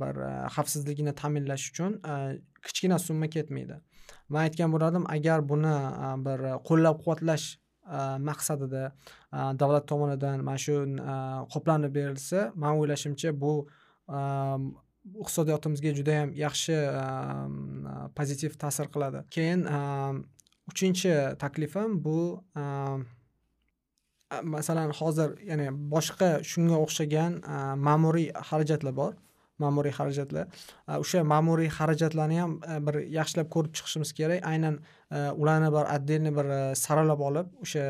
bir 0.00 0.18
xavfsizligini 0.54 1.14
ta'minlash 1.20 1.70
uchun 1.72 1.96
kichkina 2.66 2.98
summa 3.02 3.26
ketmaydi. 3.36 3.78
Man 4.28 4.46
aytgan 4.46 4.70
bo'lardim 4.74 5.08
agar 5.16 5.42
buni 5.52 5.76
bir 6.26 6.44
qo'llab 6.68 7.00
quvvatlash 7.02 7.46
maqsadida 8.28 8.84
davlat 9.60 9.86
tomonidan 9.90 10.44
mana 10.44 10.60
shu 10.64 10.76
qoplanib 11.54 11.94
berilsa 11.98 12.50
man 12.54 12.78
o'ylashimcha 12.80 13.32
bu 13.42 13.52
iqtisodiyotimizga 15.22 15.94
judayam 15.98 16.34
yaxshi 16.44 16.76
pozitiv 18.18 18.58
ta'sir 18.62 18.86
qiladi. 18.94 19.24
Keyin 19.34 19.60
uchinchi 20.70 21.12
taklifim 21.42 21.98
bu 22.04 22.18
masalan 24.54 24.90
hozir 25.00 25.30
ya'ni 25.50 25.68
boshqa 25.94 26.30
shunga 26.50 26.76
o'xshagan 26.84 27.40
ma'muriy 27.88 28.28
xarajatlar 28.50 28.94
bor 29.00 29.12
ma'muriy 29.58 29.92
xarajatlar. 29.92 30.46
O'sha 31.02 31.22
ma'muriy 31.26 31.70
xarajatlarni 31.78 32.38
ham 32.40 32.56
e, 32.62 32.78
bir 32.86 33.00
yaxshilab 33.18 33.48
ko'rib 33.54 33.74
chiqishimiz 33.78 34.12
kerak. 34.18 34.44
Aynan 34.50 34.78
e, 35.10 35.30
ularni 35.42 35.70
bir 35.74 35.90
отдельный 35.96 36.34
bir 36.38 36.50
e, 36.58 36.60
saralab 36.82 37.24
olib 37.28 37.50
o'sha 37.64 37.84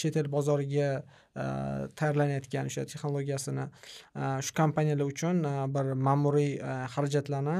chet 0.00 0.16
el 0.22 0.30
bozoriga 0.36 0.90
tayyorlanayotgan 2.00 2.70
o'sha 2.70 2.86
texnologiyasini 2.90 3.66
shu 4.46 4.52
kompaniyalar 4.60 5.10
uchun 5.14 5.42
bir 5.74 5.90
ma'muriy 6.08 6.52
xarajatlarni 6.94 7.58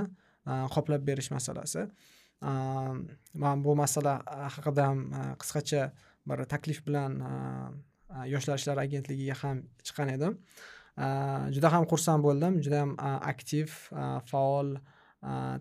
qoplab 0.76 1.02
berish 1.09 1.31
masalasi. 1.37 1.88
Man 2.42 3.64
bu 3.64 3.75
masala 3.77 4.20
haqida 4.57 4.87
ham 4.88 5.01
qisqacha 5.42 5.90
bir 6.29 6.44
taklif 6.53 6.85
bilan 6.87 7.12
yoshlar 8.33 8.57
ishlari 8.61 8.81
agentligiga 8.87 9.37
ham 9.42 9.62
chiqqan 9.87 10.09
edim. 10.16 10.38
Juda 11.55 11.72
ham 11.75 11.85
xursand 11.90 12.25
bo'ldim. 12.27 12.61
Juda 12.64 12.83
ham 12.85 12.96
aktiv 13.33 13.66
faol 14.31 14.77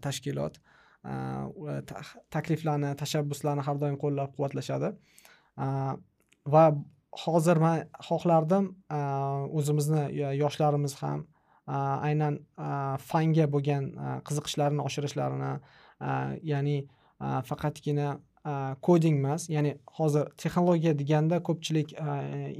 tashkilot. 0.06 0.60
Takliflarni 2.36 2.96
tashabbuslarni 3.02 3.64
har 3.68 3.78
doim 3.84 3.98
qo'llab 4.04 4.36
quvvatlashadi. 4.36 4.92
Va 6.54 6.66
hozir 7.26 7.58
man 7.66 7.86
xohlardim 8.10 8.66
o'zimizni 9.60 10.04
yoshlarimiz 10.42 10.96
ham 11.02 11.26
aynan 12.10 12.40
fanga 13.10 13.46
bo'lgan 13.56 13.84
qiziqishlarini 14.28 14.84
oshirishlarini 14.88 15.54
ya'ni 16.00 16.88
faqatgina 17.50 18.20
koding 18.82 19.18
emas. 19.22 19.48
Ya'ni 19.50 19.78
hozir 19.98 20.30
texnologiya 20.42 20.94
deganda 20.98 21.40
ko'pchilik 21.48 21.96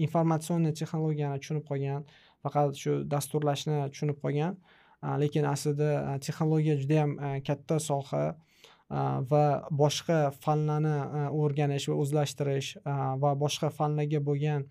informatsionniy 0.06 0.74
texnologiyani 0.80 1.41
tushunib 1.41 1.65
qolgan 1.69 2.08
faqat 2.45 2.80
shu 2.82 3.04
dasturlashni 3.13 3.84
tushunib 3.91 4.17
qolgan. 4.24 4.58
Lekin 5.21 5.45
aslida 5.45 6.17
texnologiya 6.26 6.80
juda 6.82 7.02
yam 7.02 7.12
katta 7.45 7.80
soha 7.80 8.24
va 9.32 9.45
boshqa 9.82 10.32
fanlarni 10.45 10.95
o'rganish 11.41 11.89
va 11.89 11.95
o'zlashtirish 12.02 12.69
va 13.21 13.32
boshqa 13.43 13.69
fanlarga 13.78 14.21
bo'lgan 14.30 14.65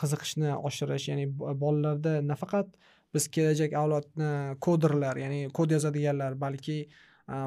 qiziqishni 0.00 0.50
oshirish. 0.68 1.08
Ya'ni 1.08 1.26
bolalarda 1.62 2.20
nafaqat 2.32 2.68
biz 3.14 3.28
kelajak 3.28 3.72
avlodni 3.76 4.56
koderlar 4.66 5.16
ya'ni 5.20 5.40
kod 5.56 5.72
yozadiganlar 5.76 6.36
balki 6.44 6.78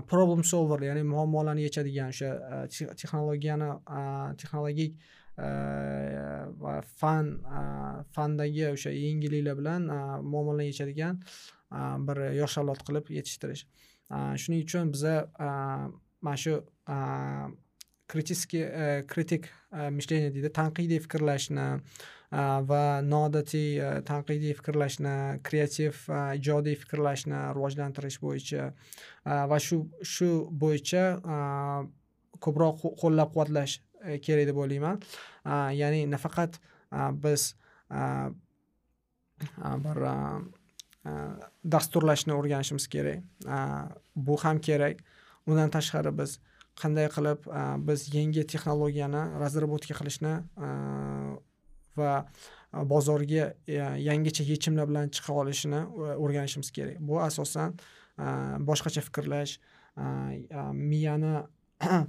problem 0.09 0.43
solver 0.43 0.81
ya'ni 0.88 1.03
muammolarni 1.03 1.65
yechadigan 1.67 2.13
o'sha 2.13 2.31
texnologiyani 2.69 3.69
texnologik 4.41 4.95
va 6.63 6.77
fan 7.01 7.33
fandagi 8.15 8.69
o'sha 8.71 8.93
yengilliklar 8.95 9.59
bilan 9.59 9.89
muammolarni 10.23 10.71
yechadigan 10.71 11.19
bir 12.07 12.23
yosh 12.39 12.57
avlod 12.61 12.81
qilib 12.88 13.11
yetishtirish. 13.17 13.65
Shuning 14.41 14.63
uchun 14.63 14.93
biza 14.95 15.15
mana 16.21 16.38
shu 16.38 16.61
kritiskiy 18.07 18.63
e, 18.63 19.03
kritik 19.07 19.49
e, 19.73 19.89
мышление 19.89 20.31
deydi 20.33 20.51
tanqidiy 20.53 21.01
fikrlashni 21.05 21.65
va 22.69 23.02
noodatiy 23.02 23.80
tanqidiy 24.08 24.56
fikrlashni 24.58 25.39
kreativ 25.48 26.02
ijodiy 26.36 26.76
fikrlashni 26.82 27.38
rivojlantirish 27.56 28.19
bo'yicha 28.24 28.71
va 29.52 29.60
shu 29.60 29.86
shu 30.04 30.30
bo'yicha 30.63 31.04
ko'proq 32.43 32.84
qo'llab 33.02 33.32
quvvatlash 33.34 33.80
e, 34.04 34.19
kerak 34.19 34.50
deb 34.50 34.58
o'ylayman. 34.60 35.00
Ya'ni 35.80 36.06
nafaqat 36.12 36.60
biz 37.24 37.56
bir 39.86 40.02
dasturlashni 41.76 42.34
o'rganishimiz 42.36 42.88
kerak. 42.88 43.24
Bu 44.15 44.38
ham 44.43 44.60
kerak. 44.60 45.02
Undan 45.48 45.69
tashqari 45.69 46.12
biz 46.19 46.39
qanday 46.82 47.08
qilib 47.15 47.48
biz 47.88 48.08
yangi 48.13 48.43
texnologiyani 48.52 49.24
разработка 49.41 49.95
qilishni 50.00 50.34
va 51.97 52.25
bozorga 52.73 53.53
e, 53.67 53.73
yangicha 54.10 54.43
yechimlar 54.43 54.89
bilan 54.89 55.10
chiqa 55.10 55.34
olishini 55.34 55.81
o'rganishimiz 56.15 56.71
kerak. 56.71 56.99
Bu 56.99 57.21
asosan 57.21 57.77
boshqacha 58.69 59.01
fikrlash 59.01 59.60
miyani 60.73 61.36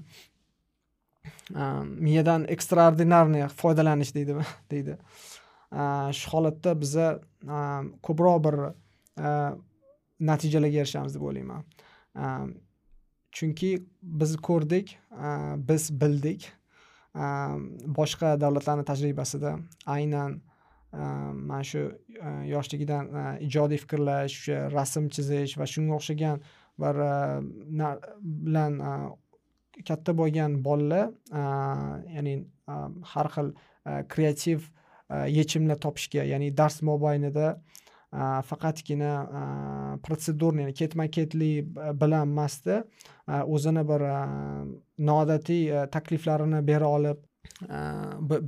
miyadan 2.07 2.47
ekstraordinarniy 2.55 3.49
foydalanish 3.49 4.15
deydimi 4.15 4.45
deydi. 4.71 4.99
Shu 6.19 6.31
holatda 6.31 6.75
biza 6.81 7.07
ko'proq 8.07 8.39
bir 8.45 8.57
natijalarga 10.31 10.85
erishamiz 10.85 11.15
deb 11.15 11.23
o'ylayman. 11.23 11.65
Chunki 13.33 13.73
biz 14.03 14.37
ko'rdik 14.37 14.99
biz 15.71 15.91
bildik. 16.01 16.53
Boshqa 17.99 18.35
davlatlarni 18.41 18.85
tajribasida 18.85 19.57
aynan 19.97 20.41
mana 20.93 21.63
shu 21.65 21.79
e, 22.23 22.49
yoshligidan 22.49 23.09
e, 23.09 23.25
ijodiy 23.47 23.81
fikrlash 23.85 24.37
o'sha 24.41 24.59
rasm 24.73 25.09
chizish 25.17 25.57
va 25.61 25.67
shunga 25.73 25.97
o'xshagan 25.99 26.43
bir 26.83 27.01
e, 27.09 27.91
bilan 28.47 28.81
katta 29.89 30.15
bo'lgan 30.21 30.61
bolalar 30.65 31.11
ya'ni 32.17 32.37
har 33.13 33.29
xil 33.35 33.51
kreativ 34.13 34.71
yechimlar 35.39 35.79
topishga 35.85 36.25
ya'ni 36.33 36.51
dars 36.61 36.81
mobaynida 36.91 37.49
faqatgina 38.13 39.99
protsedurniy 40.03 40.67
ya'ni 40.67 40.75
ketma 40.75 41.09
ketlik 41.11 41.67
bilan 42.01 42.29
emasda 42.29 42.85
o'zini 43.27 43.83
bir 43.89 44.05
noodatiy 44.99 45.71
e, 45.71 45.87
takliflarini 45.91 46.63
bera 46.67 46.89
olib 46.89 47.25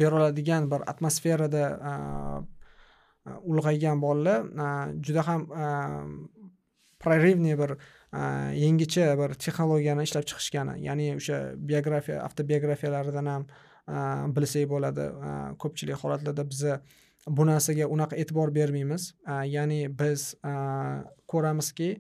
bera 0.00 0.16
oladigan 0.20 0.70
bir 0.70 0.86
atmosferada 0.90 1.64
ulg'aygan 3.42 4.00
bolalar 4.02 4.94
juda 5.02 5.26
ham 5.26 5.46
прорывный 7.00 7.56
bir 7.58 7.76
yangicha 8.64 9.16
bir 9.18 9.34
texnologiyani 9.34 10.02
ishlab 10.08 10.24
chiqishgani 10.30 10.78
ya'ni 10.86 11.16
o'sha 11.16 11.40
biografiya 11.70 12.22
avtobiografiyalaridan 12.26 13.26
ham 13.26 13.44
bilsak 14.36 14.68
bo'ladi. 14.70 15.04
Ko'pchilik 15.62 15.96
holatlarda 16.02 16.44
biza 16.50 16.80
bu 17.36 17.46
narsaga 17.46 17.86
unaqa 17.94 18.16
e'tibor 18.16 18.54
bermaymiz. 18.54 19.12
Ya'ni 19.26 19.80
biz 19.98 20.34
ko'ramizki 21.32 21.90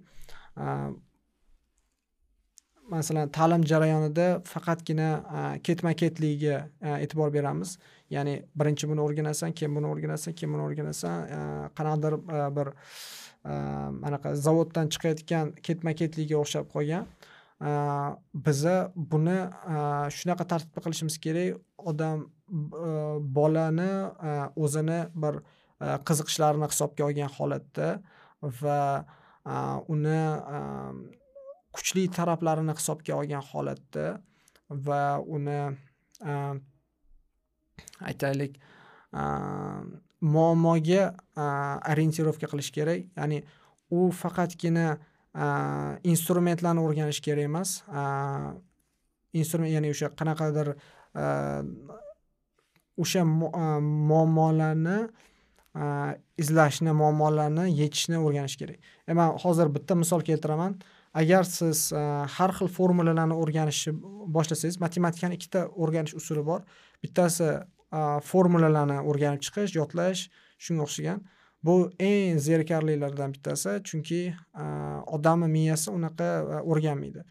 masalan 2.88 3.28
ta'lim 3.28 3.62
jarayonida 3.70 4.26
faqatgina 4.48 5.08
ketma 5.66 5.92
ketligiga 5.94 6.56
e'tibor 7.04 7.32
beramiz. 7.34 7.78
Ya'ni 8.10 8.34
birinchi 8.56 8.88
buni 8.88 9.00
o'rganasan 9.06 9.52
keyin 9.52 9.74
buni 9.76 9.86
o'rganasan 9.92 10.32
keyin 10.32 10.54
buni 10.54 10.64
o'rganasan 10.68 11.16
qanaqadir 11.76 12.14
bir 12.56 12.72
anaqa 14.08 14.34
zavoddan 14.46 14.88
chiqayotgan 14.94 15.52
ketma 15.66 15.92
ketlikka 16.00 16.36
o'xshab 16.42 16.72
qolgan. 16.74 17.04
Biza 18.46 18.76
buni 19.12 19.38
shunaqa 20.16 20.44
tartibda 20.50 20.80
qilishimiz 20.84 21.16
kerak. 21.24 21.60
Odam 21.90 22.26
bolani 22.50 23.90
e, 24.22 24.32
o'zini 24.56 25.00
bir 25.14 25.40
e, 25.80 25.96
qiziqishlarini 26.08 26.68
hisobga 26.72 27.04
olgan 27.08 27.30
holatda 27.36 27.88
va 28.62 28.80
e, 29.46 29.56
uni 29.94 30.20
kuchli 31.76 32.08
taraflarini 32.18 32.74
hisobga 32.78 33.16
olgan 33.20 33.44
holatda 33.52 34.06
va 34.70 35.02
uni 35.36 35.60
aytaylik 38.10 38.58
muammoga 40.20 41.04
orientirovka 41.92 42.48
qilish 42.50 42.72
kerak. 42.74 43.06
Ya'ni 43.16 43.38
u 43.90 44.10
faqatgina 44.12 44.98
instrumentlarni 46.12 46.82
o'rganish 46.82 47.20
kerak 47.24 47.46
emas 47.46 47.78
instrument 49.32 49.72
ya'ni 49.72 49.92
o'sha 49.94 50.10
qanaqadir 50.18 50.74
o'sha 53.02 53.24
muammolarni 53.24 54.98
izlashni 56.42 56.92
muammolarni 57.00 57.68
yechishni 57.70 58.18
o'rganish 58.18 58.56
kerak. 58.60 58.78
E, 59.06 59.14
man 59.14 59.36
hozir 59.42 59.70
bitta 59.74 59.94
misol 59.94 60.24
keltiraman. 60.26 60.78
Agar 61.14 61.44
siz 61.48 61.88
har 62.36 62.52
xil 62.58 62.68
formulalarni 62.68 63.36
o'rganishni 63.42 63.94
boshlasangiz 64.34 64.78
matematikani 64.80 65.38
ikkita 65.38 65.66
o'rganish 65.82 66.14
usuli 66.20 66.44
bor. 66.44 66.64
Bittasi 67.04 67.50
formulalarni 68.30 69.00
o'rganib 69.10 69.44
chiqish 69.46 69.76
yodlash 69.78 70.28
shunga 70.58 70.86
o'xshagan. 70.86 71.22
Bu 71.64 71.90
eng 71.98 72.38
zerikarlilardan 72.38 73.32
bittasi 73.34 73.78
chunki 73.88 74.20
odamni 75.16 75.48
miyasi 75.54 75.90
unaqa 75.90 76.28
o'rganmaydi. 76.62 77.24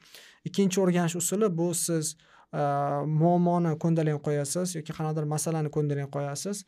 Ikkinchi 0.47 0.81
o'rganish 0.83 1.15
usuli 1.21 1.51
bu 1.59 1.73
siz 1.73 2.15
Э, 2.55 3.03
muammoni 3.03 3.73
ko'ndalang 3.83 4.21
qo'yasiz 4.23 4.77
yoki 4.77 4.93
qanaqadir 4.95 5.25
masalani 5.27 5.69
ko'ndalang 5.75 6.07
qo'yasiz 6.15 6.63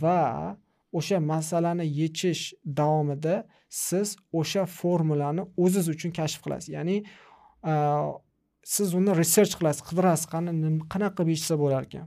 va 0.00 0.56
o'sha 0.92 1.20
masalani 1.32 1.86
yechish 2.00 2.42
davomida 2.64 3.36
siz 3.68 4.16
o'sha 4.32 4.66
formulani 4.66 5.42
o'ziz 5.64 5.88
uchun 5.94 6.12
kashf 6.18 6.42
qilasiz. 6.44 6.68
Ya'ni 6.76 6.96
e, 7.72 7.74
siz 8.74 8.94
uni 8.98 9.12
research 9.22 9.54
qilasiz 9.58 9.82
qidirasiz 9.88 10.26
qani 10.32 10.52
qanaqa 10.92 11.14
qilib 11.16 11.30
yechsa 11.34 11.56
bo'lar 11.62 11.88
ekan. 11.88 12.06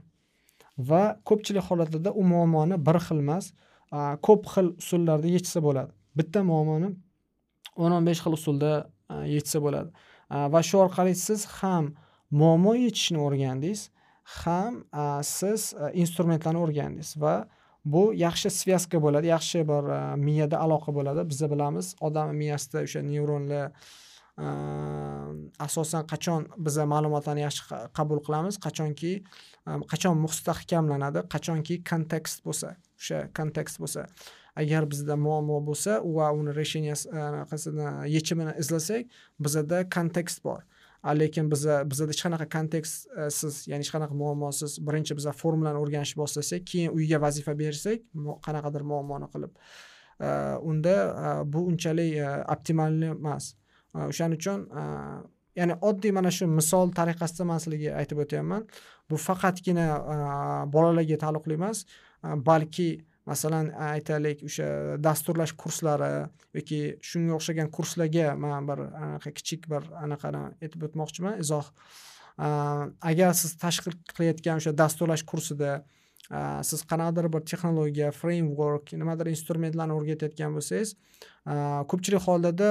Va 0.90 1.02
ko'pchilik 1.28 1.64
holatlarda 1.70 2.10
u 2.20 2.22
muammoni 2.32 2.78
bir 2.86 2.98
xil 3.06 3.18
emas 3.24 3.50
e, 3.50 3.98
ko'p 4.26 4.46
xil 4.54 4.68
usullarda 4.82 5.28
yechsa 5.36 5.58
bo'ladi. 5.66 5.92
Bitta 6.18 6.44
muammoni 6.50 6.92
o'n 7.82 7.96
o'n 7.96 8.06
besh 8.08 8.22
xil 8.24 8.38
usulda 8.38 8.72
e, 9.12 9.14
yechsa 9.36 9.62
bo'ladi. 9.66 9.90
Va 10.54 10.60
shu 10.68 10.78
orqali 10.84 11.14
siz 11.26 11.40
ham 11.58 11.90
muammo 12.30 12.74
yechishni 12.74 13.18
o'rgandingiz 13.26 13.88
ham 14.42 14.84
siz 15.22 15.72
instrumentlarni 16.02 16.60
o'rgandingiz 16.64 17.16
va 17.22 17.34
bu 17.84 18.12
yaxshi 18.14 18.50
связка 18.50 19.00
bo'ladi 19.00 19.32
yaxshi 19.32 19.64
bir 19.70 19.84
miyada 20.26 20.56
aloqa 20.64 20.94
bo'ladi. 20.94 21.24
Biza 21.30 21.50
bilamiz 21.50 21.94
odam 22.00 22.34
miyasida 22.36 22.84
o'sha 22.86 23.00
neyronlar 23.02 23.72
asosan 25.66 26.06
qachon 26.12 26.46
biza 26.66 26.84
ma'lumotlarni 26.92 27.42
yaxshi 27.46 27.62
qabul 27.98 28.20
qilamiz? 28.26 28.60
Qachonki 28.66 29.12
qachon 29.92 30.20
mustahkamlanadi? 30.24 31.24
Qachonki 31.34 31.80
kontekst 31.90 32.44
bo'lsa 32.46 32.76
o'sha 33.00 33.18
kontekst 33.38 33.80
bo'lsa. 33.82 34.06
Agar 34.62 34.82
bizda 34.92 35.16
muammo 35.16 35.58
bo'lsa 35.68 36.00
va 36.16 36.26
uni 36.38 36.52
решенияsi 36.60 37.08
yechimini 38.16 38.52
izlasak 38.62 39.02
bizada 39.44 39.78
kontekst 39.96 40.44
bor. 40.44 40.62
Lekin 41.04 41.48
biza 41.50 41.80
bizada 41.90 42.12
hech 42.12 42.22
qanaqa 42.26 42.46
kontekstsiz 42.54 43.54
ya'ni 43.70 43.84
hech 43.84 43.92
qanaqa 43.94 44.14
muammosiz 44.22 44.76
birinchi 44.86 45.16
biza 45.16 45.32
formulani 45.32 45.80
o'rganishni 45.80 46.20
boshlasak 46.22 46.66
keyin 46.70 46.92
uyga 46.98 47.20
vazifa 47.24 47.54
bersak 47.62 48.04
qanaqadir 48.46 48.84
muammoni 48.92 49.28
qilib 49.34 49.52
e, 50.20 50.28
unda 50.70 50.96
e, 51.24 51.52
bu 51.52 51.64
unchalik 51.72 52.16
e, 52.16 52.28
optimal 52.54 53.02
emas. 53.10 53.54
O'shaning 53.94 54.38
uchun 54.38 54.66
ya'ni 55.58 55.74
oddiy 55.88 56.12
mana 56.18 56.30
shu 56.30 56.46
misol 56.46 56.92
tariqasida 56.98 57.46
man 57.50 57.58
sizlarga 57.62 57.96
aytib 58.00 58.20
o'tyapman. 58.24 58.68
Bu 59.10 59.16
faqatgina 59.28 59.86
bolalarga 60.74 61.16
taalluqli 61.24 61.56
emas 61.60 61.86
balki 62.50 62.90
masalan 63.30 63.70
aytaylik 63.92 64.44
o'sha 64.48 64.68
dasturlash 65.06 65.54
kurslari 65.62 66.10
yoki 66.58 66.80
shunga 67.10 67.38
o'xshagan 67.38 67.68
kurslarga 67.76 68.26
man 68.44 68.68
bir 68.70 68.84
anaqa 69.04 69.30
kichik 69.38 69.70
bir 69.72 69.82
anaqani 70.04 70.42
aytib 70.64 70.86
o'tmoqchiman 70.88 71.40
izoh. 71.44 71.66
Agar 73.10 73.32
siz 73.40 73.56
tashkil 73.64 73.96
qilayotgan 74.14 74.60
o'sha 74.60 74.72
dasturlash 74.82 75.24
kursida 75.30 75.72
siz 76.68 76.84
qanaqadir 76.90 77.26
bir 77.34 77.42
texnologiya 77.50 78.10
framework 78.20 78.92
nimadir 79.02 79.32
instrumentlarni 79.32 79.96
o'rgatayotgan 79.98 80.54
bo'lsangiz 80.56 80.94
ko'pchilik 81.90 82.22
hollarda 82.28 82.68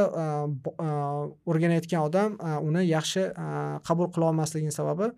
o'rganayotgan 1.49 2.01
odam 2.07 2.37
uni 2.69 2.85
yaxshi 2.87 3.25
qabul 3.89 4.07
qila 4.15 4.31
olmasligini 4.31 4.73
sababi 4.79 5.11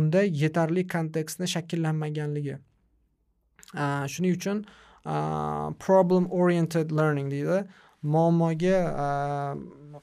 unda 0.00 0.22
yetarli 0.42 0.86
kontekstni 0.94 1.48
shakllanmaganligi. 1.54 2.58
Shuning 3.74 4.36
uchun 4.38 4.64
problem 5.78 6.28
oriented 6.30 6.92
learning 6.92 7.30
deydi. 7.30 7.64
Muammoga 8.02 8.78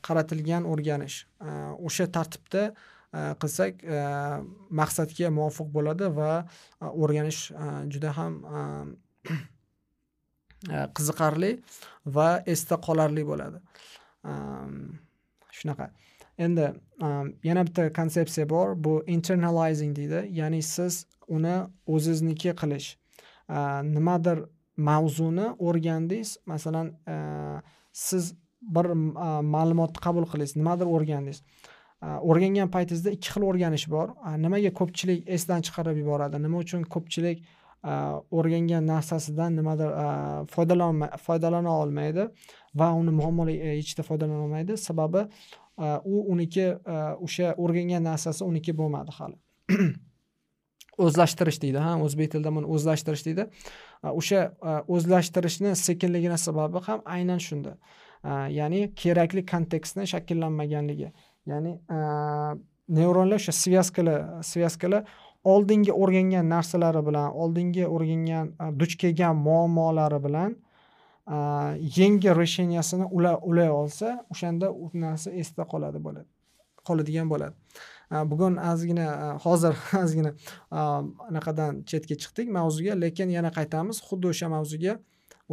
qaratilgan 0.08 0.66
o'rganish. 0.66 1.24
O'sha 1.80 2.08
tartibda 2.18 2.72
qilsak 3.12 3.84
maqsadga 4.72 5.32
muvofiq 5.36 5.72
bo'ladi 5.76 6.10
va 6.16 6.32
e, 6.82 6.86
o'rganish 6.86 7.42
e, 7.52 7.70
juda 7.94 8.14
ham 8.18 8.38
e, 8.46 8.62
qiziqarli 10.98 11.52
va 12.06 12.30
esda 12.54 12.78
qolarli 12.88 13.26
bo'ladi. 13.32 13.60
Ehm, 14.32 14.78
shunaqa. 15.58 15.90
Endi 16.38 16.68
yana 17.50 17.66
bitta 17.68 17.90
konsepsiya 17.94 18.48
bor. 18.50 18.76
Bu 18.84 19.04
internalizing 19.08 19.96
deydi. 19.96 20.28
Ya'ni 20.40 20.62
siz 20.64 21.06
uni 21.28 21.56
o'zizniki 21.88 22.56
qilish. 22.62 22.96
Э, 23.52 23.84
nimadir 23.84 24.46
mavzuni 24.78 25.48
o'rgandingiz? 25.60 26.38
Masalan 26.46 26.88
e, 27.08 27.16
siz 27.92 28.34
bir 28.62 28.86
e, 28.86 28.96
ma'lumotni 29.56 30.00
qabul 30.06 30.28
qildingiz 30.32 30.56
nimadir 30.56 30.88
o'rgandingiz. 30.96 31.42
E, 32.04 32.08
o'rgangan 32.30 32.72
paytingizda 32.76 33.16
ikki 33.18 33.34
xil 33.34 33.48
o'rganish 33.50 33.88
bor. 33.92 34.14
Nimaga 34.46 34.72
ko'pchilik 34.80 35.28
esdan 35.38 35.66
chiqarib 35.68 36.00
yuboradi? 36.04 36.40
Nima 36.46 36.62
uchun 36.66 36.86
ko'pchilik 36.96 37.44
o'rgangan 38.38 38.86
narsasidan 38.86 39.56
nimadir 39.58 39.90
foydalana 41.26 41.72
olmaydi 41.84 42.28
va 42.78 42.92
uni 42.94 43.14
muammoli 43.20 43.56
yechishda 43.58 44.06
foydalana 44.06 44.44
olmaydi? 44.46 44.78
Sababi 44.78 45.26
u 46.14 46.22
uniki 46.36 46.68
o'sha 47.26 47.56
o'rgangan 47.64 48.06
narsasi 48.12 48.46
uniki 48.46 48.78
bo'lmadi 48.84 49.18
hali. 49.18 49.38
o'zlashtirish 51.06 51.60
deydi 51.64 51.80
ha 51.86 51.96
o'zbek 52.06 52.32
tilida 52.34 52.52
buni 52.58 52.68
o'zlashtirish 52.76 53.24
deydi. 53.28 53.48
O'sha 54.20 54.40
o'zlashtirishni 54.96 55.76
sekinligini 55.86 56.38
sababi 56.48 56.84
ham 56.88 57.00
aynan 57.16 57.40
shunda. 57.48 57.76
Ya'ni 58.60 58.82
kerakli 59.02 59.46
kontekstni 59.54 60.08
shakllanmaganligi. 60.14 61.12
Ya'ni 61.52 61.78
neyronlar 62.98 63.40
o'sha 63.42 63.54
svязкаlar 63.64 64.20
svязкаlar 64.52 65.04
oldingi 65.54 65.94
o'rgangan 66.02 66.50
narsalari 66.56 67.02
bilan 67.08 67.32
oldingi 67.44 67.86
o'rgangan 67.96 68.52
duch 68.82 68.98
kelgan 69.02 69.36
muammolari 69.48 70.20
bilan 70.26 70.52
yangi 71.98 72.30
решениясini 72.42 73.06
ulay 73.50 73.70
olsa 73.70 74.26
o'shanda 74.34 74.72
u 74.72 74.90
narsa 74.94 75.32
esda 75.32 75.64
qoladi 75.74 76.00
bo'ladi 76.06 76.30
qoladigan 76.88 77.30
bo'ladi. 77.30 77.56
Э, 78.12 78.26
bugun 78.26 78.58
ozgina 78.58 79.06
э, 79.06 79.38
hozir 79.44 79.76
ozgina 80.04 80.32
э, 80.72 80.80
anaqadan 81.30 81.84
chetga 81.88 82.16
chiqdik 82.22 82.50
mavzuga 82.52 82.96
lekin 83.04 83.30
yana 83.38 83.52
qaytamiz. 83.58 84.02
Xuddi 84.08 84.32
o'sha 84.34 84.50
mavzuga 84.52 84.98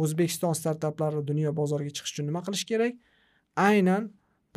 o'zbekiston 0.03 0.55
startaplari 0.59 1.23
dunyo 1.29 1.53
bozoriga 1.59 1.93
chiqish 1.95 2.13
uchun 2.15 2.27
nima 2.29 2.41
qilish 2.47 2.65
kerak? 2.71 2.97
Aynan 3.67 4.09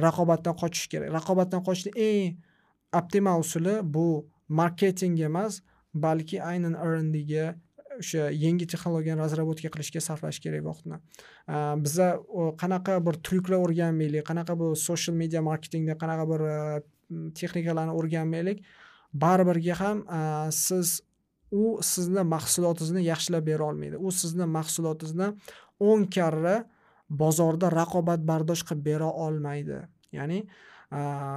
raqobatdan 0.06 0.56
qochish 0.62 0.88
kerak. 0.92 1.12
Raqobatdan 1.18 1.62
qochishni 1.66 1.92
eng 2.08 2.40
optimal 3.00 3.44
usuli 3.44 3.76
bu 3.96 4.06
marketing 4.60 5.20
emas 5.28 5.60
balki 6.06 6.40
aynan 6.52 6.74
rndga 6.88 7.46
o'sha 8.00 8.30
yangi 8.44 8.66
texnologiyani 8.72 9.22
razработка 9.24 9.70
qilishga 9.74 10.02
sarflash 10.08 10.40
kerak 10.44 10.64
vaqtni. 10.70 10.98
Biza 11.84 12.08
qanaqa 12.62 12.98
bir 13.06 13.20
tryuklar 13.28 13.62
o'rganmaylik 13.66 14.26
qanaqa 14.30 14.58
bir 14.62 14.74
social 14.88 15.16
media 15.22 15.44
marketingda 15.50 15.94
qanaqa 16.02 16.26
bir 16.32 16.42
Mm, 17.12 17.30
texnikalarni 17.38 17.94
o'rganmaylik. 17.98 18.64
Baribirga 19.12 19.74
ham 19.82 19.98
siz 20.56 21.00
u 21.52 21.78
sizni 21.84 22.24
mahsulotingizni 22.24 23.04
yaxshilab 23.04 23.44
bera 23.46 23.68
olmaydi. 23.68 24.00
U 24.00 24.12
sizni 24.22 24.46
mahsulotingizni 24.56 25.28
o'n 25.84 26.06
karra 26.16 26.62
bozorda 27.22 27.68
raqobatbardosh 27.72 28.64
qilib 28.68 28.84
bera 28.86 29.10
olmaydi. 29.26 29.82
Ya'ni 30.16 30.40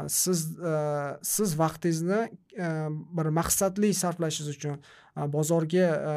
siz 0.07 0.59
e, 0.59 0.75
siz 1.21 1.59
vaqtingizni 1.59 2.21
e, 2.59 2.69
bir 3.17 3.29
maqsadli 3.39 3.93
sarflashingiz 3.93 4.55
uchun 4.55 4.81
bozorga 5.35 5.85
e, 6.11 6.15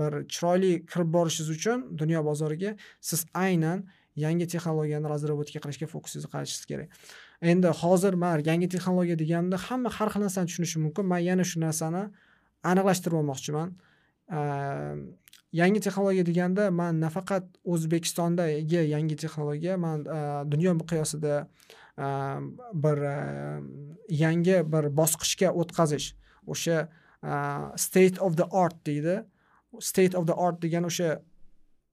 bir 0.00 0.20
chiroyli 0.34 0.72
kirib 0.86 1.10
borishingiz 1.16 1.50
uchun 1.56 1.82
dunyo 1.98 2.22
bozoriga 2.24 2.76
siz 3.00 3.26
aynan 3.34 3.88
yangi 4.16 4.46
texnologiyani 4.52 5.10
razработка 5.10 5.62
qilishga 5.64 5.90
fokusingizni 5.90 6.30
qaratishingiz 6.34 6.70
kerak. 6.70 6.88
Endi 7.42 7.68
hozir 7.68 8.14
man 8.14 8.42
yangi 8.44 8.68
texnologiya 8.68 9.16
deganimda 9.22 9.56
hamma 9.66 9.90
har 9.96 10.08
xil 10.12 10.20
narsani 10.26 10.46
tushunishi 10.50 10.78
mumkin. 10.84 11.04
Man 11.06 11.20
yana 11.20 11.44
shu 11.44 11.60
narsani 11.60 12.02
aniqlashtirib 12.70 13.16
olmoqchiman 13.20 13.68
yangi 15.60 15.80
texnologiya 15.86 16.24
deganda 16.30 16.70
man 16.70 17.00
nafaqat 17.04 17.44
o'zbekistondagi 17.64 18.82
yangi 18.94 19.16
texnologiya 19.22 19.74
man 19.84 19.98
dunyo 20.52 20.72
miqyosida 20.80 21.34
bir 22.84 22.98
yangi 24.24 24.56
bir 24.72 24.84
bosqichga 25.00 25.48
o'tkazish 25.60 26.06
o'sha 26.46 26.88
state 27.76 28.18
of 28.18 28.36
the 28.36 28.46
art 28.62 28.76
deydi. 28.86 29.24
State 29.78 30.14
of 30.18 30.26
the 30.26 30.34
art 30.34 30.56
degani 30.62 30.86
o'sha 30.90 31.20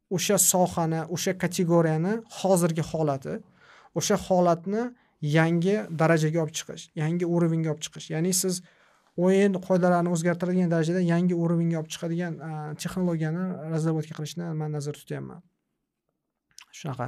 o'sha 0.09 0.37
sohani 0.51 1.01
o'sha 1.15 1.31
kategoriyani 1.43 2.13
hozirgi 2.39 2.83
holati. 2.91 3.33
O'sha 3.99 4.15
holatni 4.27 4.83
yangi 5.21 5.75
darajaga 5.99 6.43
olib 6.43 6.53
chiqish 6.59 6.89
yangi 6.95 7.25
уровеньga 7.25 7.71
olib 7.73 7.83
chiqish. 7.85 8.11
Ya'ni 8.13 8.33
siz 8.33 8.61
o'yin 9.17 9.57
qoidalarini 9.67 10.13
o'zgartiradigan 10.13 10.69
darajada 10.73 11.01
yangi 11.01 11.35
уровеньga 11.43 11.79
olib 11.81 11.91
chiqadigan 11.93 12.33
texnologiyani 12.81 13.45
разработка 13.73 14.13
qilishni 14.19 14.53
man 14.61 14.71
nazarda 14.77 14.99
tutyapman. 15.01 15.41
Shunaqa. 16.79 17.07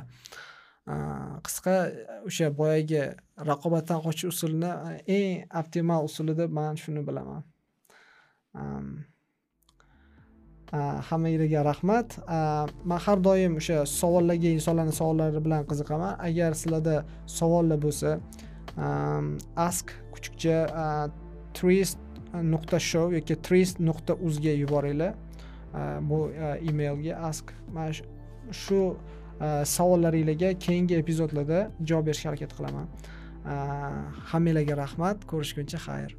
Qisqa 1.45 1.75
o'sha 2.25 2.49
boyagi 2.61 3.03
raqobatdan 3.51 4.01
qochish 4.05 4.31
usulini 4.33 4.71
eng 5.17 5.45
optimal 5.61 6.09
usuli 6.09 6.33
deb 6.41 6.51
man 6.59 6.81
shuni 6.83 7.05
bilaman. 7.09 7.43
Hammanglarga 10.71 11.63
rahmat. 11.65 12.17
Man 12.85 12.99
har 13.05 13.17
doim 13.23 13.55
o'sha 13.61 13.85
savollarga 13.85 14.49
insonlarni 14.57 14.93
savollari 14.93 15.41
bilan 15.45 15.65
qiziqaman. 15.71 16.19
Agar 16.27 16.53
sizlarda 16.61 17.05
savollar 17.25 17.79
bo'lsa 17.85 18.19
ask 19.67 19.95
kuchukcha 20.13 20.57
trist 21.53 21.99
nuqta 22.53 22.79
show 22.79 23.09
yoki 23.17 23.35
trist 23.41 23.79
nuqta 23.79 24.13
uzga 24.13 24.53
yuboringlar 24.63 25.13
bu 26.09 26.19
emailga 26.69 27.17
ask. 27.29 27.53
Man 27.73 27.91
shu 28.51 28.79
savollaringlarga 29.75 30.53
keyingi 30.65 30.95
epizodlarda 31.01 31.59
javob 31.83 32.05
berishga 32.07 32.29
harakat 32.29 32.51
qilaman. 32.57 32.87
Hammanglarga 34.31 34.75
rahmat. 34.83 35.25
Ko'rishguncha 35.31 35.79
xayr. 35.87 36.11